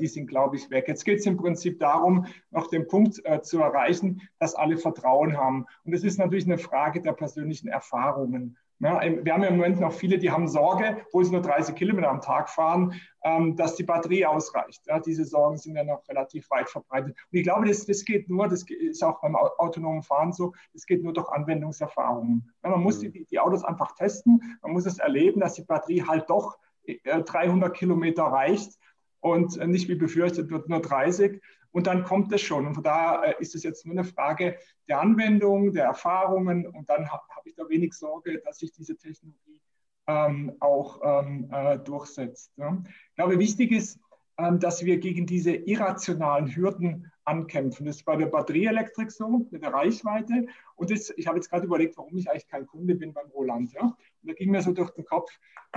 die 0.00 0.06
sind, 0.06 0.26
glaube 0.26 0.56
ich, 0.56 0.70
weg. 0.70 0.86
Jetzt 0.88 1.04
geht 1.04 1.20
es 1.20 1.26
im 1.26 1.36
Prinzip 1.36 1.78
darum, 1.78 2.26
noch 2.50 2.68
den 2.68 2.86
Punkt 2.86 3.20
äh, 3.24 3.40
zu 3.42 3.60
erreichen, 3.60 4.22
dass 4.38 4.54
alle 4.54 4.76
Vertrauen 4.76 5.36
haben. 5.36 5.66
Und 5.84 5.92
es 5.94 6.04
ist 6.04 6.18
natürlich 6.18 6.46
eine 6.46 6.58
Frage 6.58 7.00
der 7.00 7.12
persönlichen 7.12 7.68
Erfahrungen. 7.68 8.56
Ja, 8.80 9.00
wir 9.02 9.32
haben 9.32 9.42
ja 9.42 9.48
im 9.48 9.56
Moment 9.56 9.80
noch 9.80 9.92
viele, 9.92 10.18
die 10.18 10.30
haben 10.30 10.46
Sorge, 10.46 10.98
wo 11.12 11.20
sie 11.22 11.32
nur 11.32 11.42
30 11.42 11.74
Kilometer 11.74 12.10
am 12.10 12.20
Tag 12.20 12.48
fahren, 12.48 12.94
ähm, 13.24 13.56
dass 13.56 13.74
die 13.74 13.82
Batterie 13.82 14.24
ausreicht. 14.24 14.82
Ja, 14.86 15.00
diese 15.00 15.24
Sorgen 15.24 15.56
sind 15.56 15.74
ja 15.74 15.82
noch 15.82 16.08
relativ 16.08 16.48
weit 16.50 16.70
verbreitet. 16.70 17.16
Und 17.32 17.38
ich 17.38 17.42
glaube, 17.42 17.66
das, 17.66 17.86
das 17.86 18.04
geht 18.04 18.28
nur, 18.28 18.46
das 18.46 18.64
ist 18.70 19.02
auch 19.02 19.20
beim 19.20 19.34
autonomen 19.34 20.02
Fahren 20.02 20.32
so, 20.32 20.52
das 20.74 20.86
geht 20.86 21.02
nur 21.02 21.12
durch 21.12 21.28
Anwendungserfahrungen. 21.28 22.52
Ja, 22.62 22.70
man 22.70 22.80
muss 22.80 23.02
mhm. 23.02 23.10
die, 23.10 23.24
die 23.24 23.40
Autos 23.40 23.64
einfach 23.64 23.96
testen, 23.96 24.40
man 24.62 24.72
muss 24.72 24.86
es 24.86 24.98
erleben, 24.98 25.40
dass 25.40 25.54
die 25.54 25.64
Batterie 25.64 26.04
halt 26.04 26.30
doch 26.30 26.56
300 27.04 27.70
äh, 27.70 27.72
Kilometer 27.76 28.24
reicht 28.24 28.78
und 29.20 29.56
nicht 29.66 29.88
wie 29.88 29.94
befürchtet 29.94 30.50
wird 30.50 30.68
nur 30.68 30.80
30. 30.80 31.40
Und 31.70 31.86
dann 31.86 32.04
kommt 32.04 32.32
es 32.32 32.40
schon. 32.40 32.66
Und 32.66 32.74
von 32.74 32.82
daher 32.82 33.38
äh, 33.38 33.42
ist 33.42 33.54
es 33.54 33.62
jetzt 33.62 33.84
nur 33.84 33.94
eine 33.94 34.04
Frage 34.04 34.56
der 34.88 35.00
Anwendung, 35.00 35.72
der 35.72 35.84
Erfahrungen. 35.84 36.66
Und 36.66 36.88
dann 36.88 37.10
habe 37.10 37.22
hab 37.28 37.46
ich 37.46 37.54
da 37.54 37.68
wenig 37.68 37.92
Sorge, 37.92 38.40
dass 38.44 38.58
sich 38.58 38.72
diese 38.72 38.96
Technologie 38.96 39.60
ähm, 40.06 40.56
auch 40.60 41.00
ähm, 41.04 41.48
äh, 41.52 41.78
durchsetzt. 41.78 42.52
Ja. 42.56 42.82
Ich 43.10 43.14
glaube, 43.16 43.38
wichtig 43.38 43.72
ist, 43.72 44.00
ähm, 44.38 44.58
dass 44.58 44.84
wir 44.84 44.98
gegen 44.98 45.26
diese 45.26 45.52
irrationalen 45.52 46.54
Hürden 46.54 47.12
ankämpfen. 47.24 47.84
Das 47.84 47.96
ist 47.96 48.04
bei 48.04 48.16
der 48.16 48.26
Batterieelektrik 48.26 49.12
so, 49.12 49.46
mit 49.50 49.62
der 49.62 49.72
Reichweite. 49.72 50.46
Und 50.78 50.90
das, 50.90 51.10
ich 51.16 51.26
habe 51.26 51.36
jetzt 51.36 51.50
gerade 51.50 51.66
überlegt, 51.66 51.96
warum 51.96 52.16
ich 52.16 52.30
eigentlich 52.30 52.46
kein 52.46 52.66
Kunde 52.66 52.94
bin 52.94 53.12
beim 53.12 53.28
Roland. 53.30 53.72
Ja? 53.72 53.82
Und 53.82 53.96
da 54.22 54.32
ging 54.32 54.50
mir 54.50 54.62
so 54.62 54.72
durch 54.72 54.90
den 54.90 55.04
Kopf, 55.04 55.30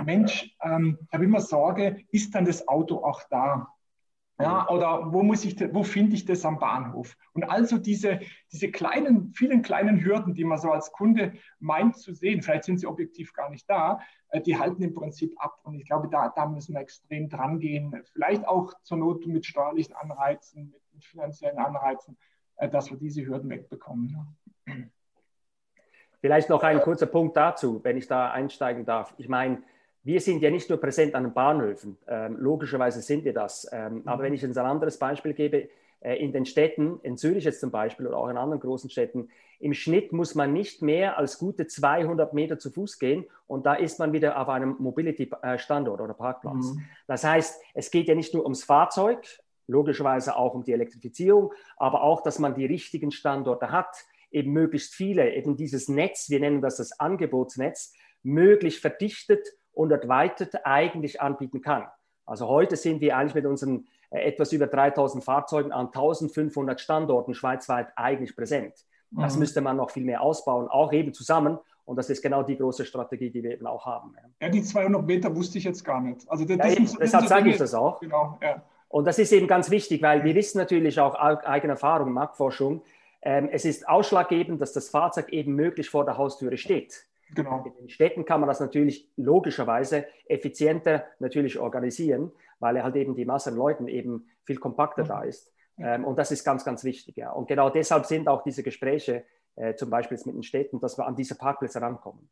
Mensch, 0.04 0.56
ähm, 0.62 0.98
ich 1.02 1.12
habe 1.12 1.24
immer 1.24 1.40
Sorge, 1.40 2.04
ist 2.10 2.34
dann 2.34 2.44
das 2.44 2.66
Auto 2.68 3.04
auch 3.04 3.22
da? 3.28 3.68
Ja, 4.40 4.68
oder 4.70 5.12
wo 5.12 5.22
muss 5.22 5.44
ich, 5.44 5.60
wo 5.72 5.84
finde 5.84 6.16
ich 6.16 6.24
das 6.24 6.44
am 6.44 6.58
Bahnhof? 6.58 7.16
Und 7.32 7.44
also 7.44 7.78
diese, 7.78 8.20
diese 8.50 8.70
kleinen, 8.70 9.32
vielen 9.34 9.62
kleinen 9.62 10.02
Hürden, 10.02 10.34
die 10.34 10.42
man 10.42 10.58
so 10.58 10.70
als 10.70 10.90
Kunde 10.90 11.34
meint 11.60 11.96
zu 11.96 12.12
sehen, 12.12 12.42
vielleicht 12.42 12.64
sind 12.64 12.78
sie 12.78 12.86
objektiv 12.86 13.34
gar 13.34 13.50
nicht 13.50 13.68
da, 13.70 14.00
äh, 14.30 14.40
die 14.40 14.58
halten 14.58 14.82
im 14.82 14.94
Prinzip 14.94 15.34
ab. 15.36 15.60
Und 15.62 15.78
ich 15.78 15.84
glaube, 15.84 16.08
da, 16.08 16.30
da 16.34 16.46
müssen 16.46 16.74
wir 16.74 16.80
extrem 16.80 17.28
dran 17.28 17.60
gehen. 17.60 18.02
Vielleicht 18.14 18.48
auch 18.48 18.72
zur 18.82 18.96
Not 18.96 19.26
mit 19.26 19.46
steuerlichen 19.46 19.94
Anreizen, 19.94 20.70
mit 20.72 20.82
mit 21.02 21.04
finanziellen 21.04 21.58
Anreizen, 21.58 22.16
dass 22.70 22.90
wir 22.90 22.98
diese 22.98 23.24
Hürden 23.26 23.50
wegbekommen. 23.50 24.36
Vielleicht 26.20 26.48
noch 26.48 26.62
ein 26.62 26.80
kurzer 26.80 27.06
Punkt 27.06 27.36
dazu, 27.36 27.80
wenn 27.82 27.96
ich 27.96 28.06
da 28.06 28.30
einsteigen 28.30 28.84
darf. 28.84 29.12
Ich 29.18 29.28
meine, 29.28 29.62
wir 30.04 30.20
sind 30.20 30.42
ja 30.42 30.50
nicht 30.50 30.68
nur 30.68 30.80
präsent 30.80 31.14
an 31.14 31.24
den 31.24 31.32
Bahnhöfen, 31.32 31.96
ähm, 32.08 32.36
logischerweise 32.38 33.00
sind 33.02 33.24
wir 33.24 33.32
das. 33.32 33.68
Ähm, 33.72 33.94
mhm. 33.94 34.02
Aber 34.08 34.22
wenn 34.22 34.34
ich 34.34 34.42
jetzt 34.42 34.56
ein 34.56 34.66
anderes 34.66 34.98
Beispiel 34.98 35.32
gebe, 35.32 35.68
äh, 36.00 36.16
in 36.16 36.32
den 36.32 36.46
Städten, 36.46 36.98
in 37.02 37.16
Zürich 37.16 37.44
jetzt 37.44 37.60
zum 37.60 37.70
Beispiel 37.70 38.06
oder 38.06 38.16
auch 38.16 38.28
in 38.28 38.36
anderen 38.36 38.60
großen 38.60 38.90
Städten, 38.90 39.28
im 39.60 39.74
Schnitt 39.74 40.12
muss 40.12 40.34
man 40.34 40.52
nicht 40.52 40.82
mehr 40.82 41.18
als 41.18 41.38
gute 41.38 41.68
200 41.68 42.34
Meter 42.34 42.58
zu 42.58 42.70
Fuß 42.70 42.98
gehen 42.98 43.26
und 43.46 43.64
da 43.64 43.74
ist 43.74 44.00
man 44.00 44.12
wieder 44.12 44.40
auf 44.40 44.48
einem 44.48 44.74
Mobility-Standort 44.80 46.00
oder 46.00 46.14
Parkplatz. 46.14 46.74
Mhm. 46.74 46.84
Das 47.06 47.22
heißt, 47.22 47.62
es 47.74 47.90
geht 47.92 48.08
ja 48.08 48.16
nicht 48.16 48.34
nur 48.34 48.42
ums 48.42 48.64
Fahrzeug, 48.64 49.24
logischerweise 49.72 50.36
auch 50.36 50.54
um 50.54 50.62
die 50.62 50.72
Elektrifizierung, 50.72 51.52
aber 51.76 52.02
auch, 52.02 52.22
dass 52.22 52.38
man 52.38 52.54
die 52.54 52.66
richtigen 52.66 53.10
Standorte 53.10 53.70
hat, 53.70 54.04
eben 54.30 54.52
möglichst 54.52 54.94
viele, 54.94 55.34
eben 55.34 55.56
dieses 55.56 55.88
Netz, 55.88 56.30
wir 56.30 56.40
nennen 56.40 56.62
das 56.62 56.76
das 56.76 56.98
Angebotsnetz, 56.98 57.92
möglichst 58.22 58.80
verdichtet 58.80 59.46
und 59.72 59.90
erweitert 59.90 60.64
eigentlich 60.64 61.20
anbieten 61.20 61.60
kann. 61.60 61.86
Also 62.24 62.48
heute 62.48 62.76
sind 62.76 63.00
wir 63.00 63.16
eigentlich 63.16 63.34
mit 63.34 63.46
unseren 63.46 63.86
äh, 64.10 64.20
etwas 64.20 64.52
über 64.52 64.66
3000 64.66 65.24
Fahrzeugen 65.24 65.72
an 65.72 65.86
1500 65.86 66.80
Standorten 66.80 67.34
schweizweit 67.34 67.88
eigentlich 67.96 68.36
präsent. 68.36 68.74
Das 69.10 69.34
mhm. 69.34 69.40
müsste 69.40 69.60
man 69.60 69.76
noch 69.76 69.90
viel 69.90 70.04
mehr 70.04 70.22
ausbauen, 70.22 70.68
auch 70.68 70.92
eben 70.92 71.12
zusammen. 71.12 71.58
Und 71.84 71.96
das 71.96 72.08
ist 72.08 72.22
genau 72.22 72.42
die 72.42 72.56
große 72.56 72.84
Strategie, 72.84 73.30
die 73.30 73.42
wir 73.42 73.52
eben 73.52 73.66
auch 73.66 73.84
haben. 73.84 74.14
Ja, 74.40 74.48
die 74.48 74.62
200 74.62 75.04
Meter 75.04 75.34
wusste 75.34 75.58
ich 75.58 75.64
jetzt 75.64 75.84
gar 75.84 76.00
nicht. 76.00 76.30
Also 76.30 76.44
das, 76.44 76.56
ja, 76.56 76.68
eben, 76.68 76.88
deshalb 76.98 77.26
sage 77.26 77.50
ich 77.50 77.56
das 77.56 77.74
auch. 77.74 78.00
Genau, 78.00 78.38
ja. 78.40 78.62
Und 78.92 79.06
das 79.06 79.18
ist 79.18 79.32
eben 79.32 79.46
ganz 79.46 79.70
wichtig, 79.70 80.02
weil 80.02 80.22
wir 80.22 80.34
wissen 80.34 80.58
natürlich 80.58 81.00
auch 81.00 81.14
eigene 81.14 81.72
Erfahrung, 81.72 82.12
Marktforschung, 82.12 82.82
ähm, 83.22 83.48
es 83.50 83.64
ist 83.64 83.88
ausschlaggebend, 83.88 84.60
dass 84.60 84.74
das 84.74 84.90
Fahrzeug 84.90 85.30
eben 85.30 85.54
möglich 85.54 85.88
vor 85.88 86.04
der 86.04 86.18
Haustüre 86.18 86.58
steht. 86.58 87.06
Genau. 87.34 87.64
In 87.64 87.72
den 87.74 87.88
Städten 87.88 88.26
kann 88.26 88.40
man 88.40 88.48
das 88.48 88.60
natürlich 88.60 89.08
logischerweise 89.16 90.04
effizienter 90.26 91.06
natürlich 91.20 91.58
organisieren, 91.58 92.32
weil 92.58 92.82
halt 92.82 92.94
eben 92.96 93.14
die 93.14 93.24
Masse 93.24 93.48
an 93.48 93.56
Leuten 93.56 93.88
eben 93.88 94.28
viel 94.44 94.58
kompakter 94.58 95.04
mhm. 95.04 95.08
da 95.08 95.22
ist. 95.22 95.50
Ähm, 95.78 96.04
und 96.04 96.18
das 96.18 96.30
ist 96.30 96.44
ganz, 96.44 96.62
ganz 96.62 96.84
wichtig. 96.84 97.16
Ja. 97.16 97.32
Und 97.32 97.48
genau 97.48 97.70
deshalb 97.70 98.04
sind 98.04 98.28
auch 98.28 98.42
diese 98.42 98.62
Gespräche, 98.62 99.24
äh, 99.56 99.74
zum 99.74 99.88
Beispiel 99.88 100.18
mit 100.26 100.34
den 100.34 100.42
Städten, 100.42 100.80
dass 100.80 100.98
wir 100.98 101.06
an 101.06 101.16
diese 101.16 101.34
Parkplätze 101.34 101.80
rankommen. 101.80 102.28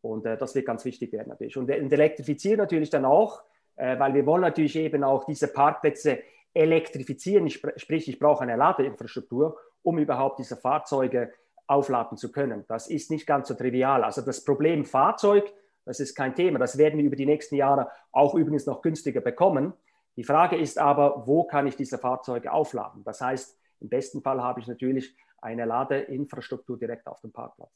Und 0.00 0.24
äh, 0.24 0.38
das 0.38 0.54
wird 0.54 0.64
ganz 0.64 0.86
wichtig 0.86 1.12
werden 1.12 1.28
natürlich. 1.28 1.58
Und, 1.58 1.70
und 1.70 1.92
elektrifizieren 1.92 2.56
natürlich 2.56 2.88
dann 2.88 3.04
auch, 3.04 3.42
äh, 3.76 3.98
weil 3.98 4.14
wir 4.14 4.26
wollen 4.26 4.42
natürlich 4.42 4.76
eben 4.76 5.04
auch 5.04 5.24
diese 5.24 5.48
Parkplätze 5.48 6.20
elektrifizieren, 6.54 7.48
sprich 7.50 8.08
ich 8.08 8.18
brauche 8.18 8.42
eine 8.42 8.56
Ladeinfrastruktur, 8.56 9.58
um 9.82 9.98
überhaupt 9.98 10.38
diese 10.38 10.56
Fahrzeuge 10.56 11.32
aufladen 11.66 12.16
zu 12.16 12.32
können. 12.32 12.64
Das 12.68 12.88
ist 12.88 13.10
nicht 13.10 13.26
ganz 13.26 13.48
so 13.48 13.54
trivial. 13.54 14.04
Also 14.04 14.22
das 14.22 14.44
Problem 14.44 14.84
Fahrzeug, 14.84 15.52
das 15.84 16.00
ist 16.00 16.14
kein 16.14 16.34
Thema. 16.34 16.58
Das 16.58 16.78
werden 16.78 16.98
wir 16.98 17.04
über 17.04 17.16
die 17.16 17.26
nächsten 17.26 17.56
Jahre 17.56 17.90
auch 18.12 18.34
übrigens 18.34 18.66
noch 18.66 18.82
günstiger 18.82 19.20
bekommen. 19.20 19.74
Die 20.16 20.24
Frage 20.24 20.56
ist 20.56 20.78
aber, 20.78 21.26
wo 21.26 21.44
kann 21.44 21.66
ich 21.66 21.76
diese 21.76 21.98
Fahrzeuge 21.98 22.52
aufladen? 22.52 23.04
Das 23.04 23.20
heißt, 23.20 23.58
im 23.80 23.88
besten 23.88 24.22
Fall 24.22 24.42
habe 24.42 24.60
ich 24.60 24.66
natürlich 24.66 25.14
eine 25.42 25.66
Ladeinfrastruktur 25.66 26.78
direkt 26.78 27.06
auf 27.06 27.20
dem 27.20 27.32
Parkplatz. 27.32 27.70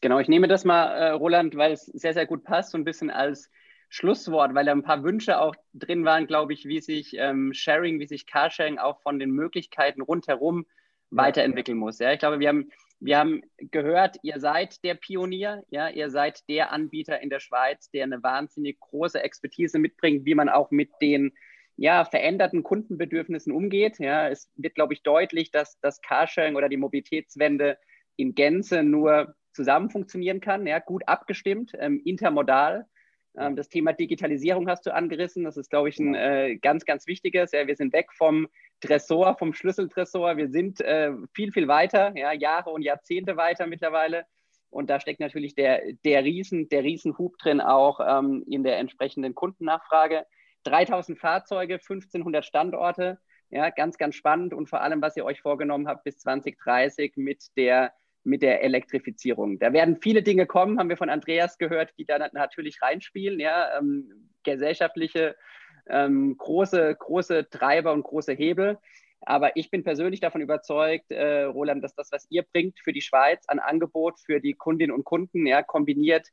Genau, 0.00 0.18
ich 0.18 0.28
nehme 0.28 0.48
das 0.48 0.64
mal, 0.64 0.86
äh, 0.86 1.10
Roland, 1.10 1.56
weil 1.56 1.72
es 1.72 1.86
sehr, 1.86 2.14
sehr 2.14 2.26
gut 2.26 2.44
passt, 2.44 2.70
so 2.70 2.78
ein 2.78 2.84
bisschen 2.84 3.10
als 3.10 3.50
Schlusswort, 3.90 4.54
weil 4.54 4.64
da 4.64 4.72
ein 4.72 4.84
paar 4.84 5.02
Wünsche 5.02 5.40
auch 5.40 5.54
drin 5.74 6.04
waren, 6.04 6.26
glaube 6.26 6.52
ich, 6.52 6.64
wie 6.64 6.80
sich 6.80 7.14
ähm, 7.18 7.52
Sharing, 7.52 7.98
wie 7.98 8.06
sich 8.06 8.24
Carsharing 8.24 8.78
auch 8.78 9.00
von 9.00 9.18
den 9.18 9.30
Möglichkeiten 9.30 10.00
rundherum 10.00 10.64
weiterentwickeln 11.10 11.76
muss. 11.76 11.98
Ja, 11.98 12.12
ich 12.12 12.20
glaube, 12.20 12.38
wir 12.38 12.48
haben, 12.48 12.70
wir 13.00 13.18
haben 13.18 13.42
gehört, 13.58 14.16
ihr 14.22 14.38
seid 14.38 14.82
der 14.84 14.94
Pionier, 14.94 15.64
ja, 15.70 15.88
ihr 15.88 16.08
seid 16.08 16.48
der 16.48 16.72
Anbieter 16.72 17.20
in 17.20 17.30
der 17.30 17.40
Schweiz, 17.40 17.90
der 17.90 18.04
eine 18.04 18.22
wahnsinnig 18.22 18.78
große 18.78 19.20
Expertise 19.20 19.80
mitbringt, 19.80 20.24
wie 20.24 20.36
man 20.36 20.48
auch 20.48 20.70
mit 20.70 20.90
den 21.02 21.32
ja, 21.76 22.04
veränderten 22.04 22.62
Kundenbedürfnissen 22.62 23.52
umgeht. 23.52 23.98
Ja, 23.98 24.28
es 24.28 24.52
wird, 24.54 24.76
glaube 24.76 24.92
ich, 24.92 25.02
deutlich, 25.02 25.50
dass 25.50 25.80
das 25.80 26.00
Carsharing 26.00 26.54
oder 26.54 26.68
die 26.68 26.76
Mobilitätswende 26.76 27.76
in 28.14 28.36
Gänze 28.36 28.84
nur 28.84 29.34
zusammen 29.52 29.90
funktionieren 29.90 30.40
kann, 30.40 30.64
ja, 30.66 30.78
gut 30.78 31.02
abgestimmt, 31.08 31.72
ähm, 31.76 32.00
intermodal. 32.04 32.86
Ähm, 33.36 33.56
das 33.56 33.68
Thema 33.68 33.92
Digitalisierung 33.92 34.68
hast 34.68 34.86
du 34.86 34.94
angerissen. 34.94 35.44
Das 35.44 35.56
ist, 35.56 35.70
glaube 35.70 35.88
ich, 35.88 35.98
ein 35.98 36.14
äh, 36.14 36.56
ganz, 36.56 36.84
ganz 36.84 37.06
wichtiges. 37.06 37.52
Ja, 37.52 37.66
wir 37.66 37.76
sind 37.76 37.92
weg 37.92 38.12
vom 38.12 38.48
Tresor, 38.80 39.36
vom 39.38 39.52
Schlüsseltresor. 39.52 40.36
Wir 40.36 40.48
sind 40.48 40.80
äh, 40.80 41.12
viel, 41.34 41.52
viel 41.52 41.68
weiter, 41.68 42.12
ja, 42.16 42.32
Jahre 42.32 42.70
und 42.70 42.82
Jahrzehnte 42.82 43.36
weiter 43.36 43.66
mittlerweile. 43.66 44.24
Und 44.70 44.88
da 44.88 45.00
steckt 45.00 45.20
natürlich 45.20 45.54
der, 45.54 45.82
der, 46.04 46.24
Riesen, 46.24 46.68
der 46.68 46.84
Riesenhub 46.84 47.36
drin 47.38 47.60
auch 47.60 48.00
ähm, 48.00 48.44
in 48.48 48.62
der 48.62 48.78
entsprechenden 48.78 49.34
Kundennachfrage. 49.34 50.26
3000 50.64 51.18
Fahrzeuge, 51.18 51.74
1500 51.74 52.44
Standorte. 52.44 53.18
Ja, 53.50 53.70
ganz, 53.70 53.98
ganz 53.98 54.14
spannend 54.14 54.54
und 54.54 54.68
vor 54.68 54.80
allem, 54.80 55.02
was 55.02 55.16
ihr 55.16 55.24
euch 55.24 55.40
vorgenommen 55.40 55.88
habt 55.88 56.04
bis 56.04 56.18
2030 56.18 57.16
mit 57.16 57.48
der, 57.56 57.92
mit 58.24 58.42
der 58.42 58.62
Elektrifizierung. 58.62 59.58
Da 59.58 59.72
werden 59.72 59.98
viele 60.00 60.22
Dinge 60.22 60.46
kommen, 60.46 60.78
haben 60.78 60.88
wir 60.88 60.96
von 60.96 61.10
Andreas 61.10 61.58
gehört, 61.58 61.92
die 61.98 62.04
da 62.04 62.18
natürlich 62.32 62.82
reinspielen. 62.82 63.40
Ja, 63.40 63.78
ähm, 63.78 64.30
gesellschaftliche 64.42 65.36
ähm, 65.88 66.36
große, 66.36 66.96
große 66.98 67.48
Treiber 67.50 67.92
und 67.92 68.02
große 68.02 68.32
Hebel. 68.32 68.78
Aber 69.22 69.56
ich 69.56 69.70
bin 69.70 69.84
persönlich 69.84 70.20
davon 70.20 70.40
überzeugt, 70.40 71.10
äh, 71.10 71.42
Roland, 71.42 71.84
dass 71.84 71.94
das, 71.94 72.10
was 72.10 72.26
ihr 72.30 72.42
bringt 72.42 72.78
für 72.80 72.92
die 72.92 73.02
Schweiz 73.02 73.44
an 73.48 73.58
Angebot 73.58 74.18
für 74.18 74.40
die 74.40 74.54
Kundinnen 74.54 74.94
und 74.94 75.04
Kunden, 75.04 75.46
ja, 75.46 75.62
kombiniert 75.62 76.28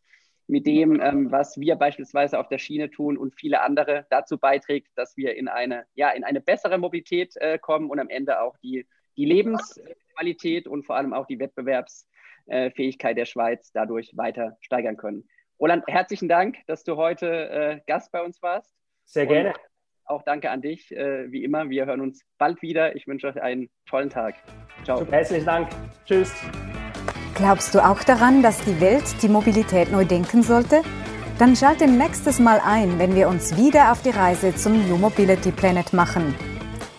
mit 0.48 0.66
dem, 0.66 1.02
ähm, 1.02 1.30
was 1.30 1.60
wir 1.60 1.76
beispielsweise 1.76 2.40
auf 2.40 2.48
der 2.48 2.58
Schiene 2.58 2.90
tun 2.90 3.18
und 3.18 3.36
viele 3.36 3.62
andere 3.62 4.06
dazu 4.10 4.38
beiträgt, 4.38 4.88
dass 4.96 5.18
wir 5.18 5.36
in 5.36 5.50
eine, 5.50 5.86
ja, 5.96 6.12
in 6.12 6.24
eine 6.24 6.40
bessere 6.40 6.78
Mobilität 6.78 7.36
äh, 7.36 7.60
kommen 7.60 7.90
und 7.90 8.00
am 8.00 8.10
Ende 8.10 8.42
auch 8.42 8.56
die, 8.64 8.88
die 9.18 9.26
Lebensqualität 9.26 10.68
und 10.68 10.86
vor 10.86 10.96
allem 10.96 11.14
auch 11.14 11.26
die 11.26 11.40
Wettbewerbsfähigkeit 11.40 13.18
der 13.18 13.26
Schweiz 13.26 13.72
dadurch 13.74 14.16
weiter 14.16 14.58
steigern 14.62 14.98
können. 14.98 15.28
Roland, 15.60 15.84
herzlichen 15.88 16.30
Dank, 16.30 16.58
dass 16.68 16.84
du 16.84 16.96
heute 16.98 17.50
äh, 17.50 17.80
Gast 17.88 18.12
bei 18.12 18.22
uns 18.22 18.42
warst. 18.42 18.74
Sehr 19.06 19.26
gerne. 19.26 19.50
Und 19.50 19.58
auch 20.06 20.24
danke 20.24 20.52
an 20.52 20.62
dich, 20.62 20.92
äh, 20.96 21.32
wie 21.32 21.44
immer. 21.44 21.70
Wir 21.70 21.86
hören 21.86 22.02
uns 22.02 22.24
bald 22.38 22.62
wieder. 22.62 22.96
Ich 22.96 23.08
wünsche 23.08 23.28
euch 23.28 23.42
einen 23.42 23.70
tollen 23.90 24.10
Tag. 24.10 24.36
Ciao. 24.84 25.06
Herzlichen 25.10 25.46
Dank. 25.46 25.70
Tschüss. 26.06 26.34
Glaubst 27.36 27.76
du 27.76 27.80
auch 27.80 28.04
daran, 28.04 28.42
dass 28.42 28.64
die 28.64 28.80
Welt 28.80 29.04
die 29.22 29.28
Mobilität 29.28 29.92
neu 29.92 30.06
denken 30.06 30.44
sollte? 30.44 30.82
Dann 31.40 31.56
schalte 31.56 31.88
nächstes 31.88 32.40
Mal 32.40 32.60
ein, 32.64 32.98
wenn 32.98 33.16
wir 33.16 33.28
uns 33.28 33.58
wieder 33.58 33.92
auf 33.92 34.02
die 34.02 34.10
Reise 34.10 34.56
zum 34.56 34.88
New 34.88 34.98
Mobility 34.98 35.52
Planet 35.52 35.94
machen. 35.94 36.34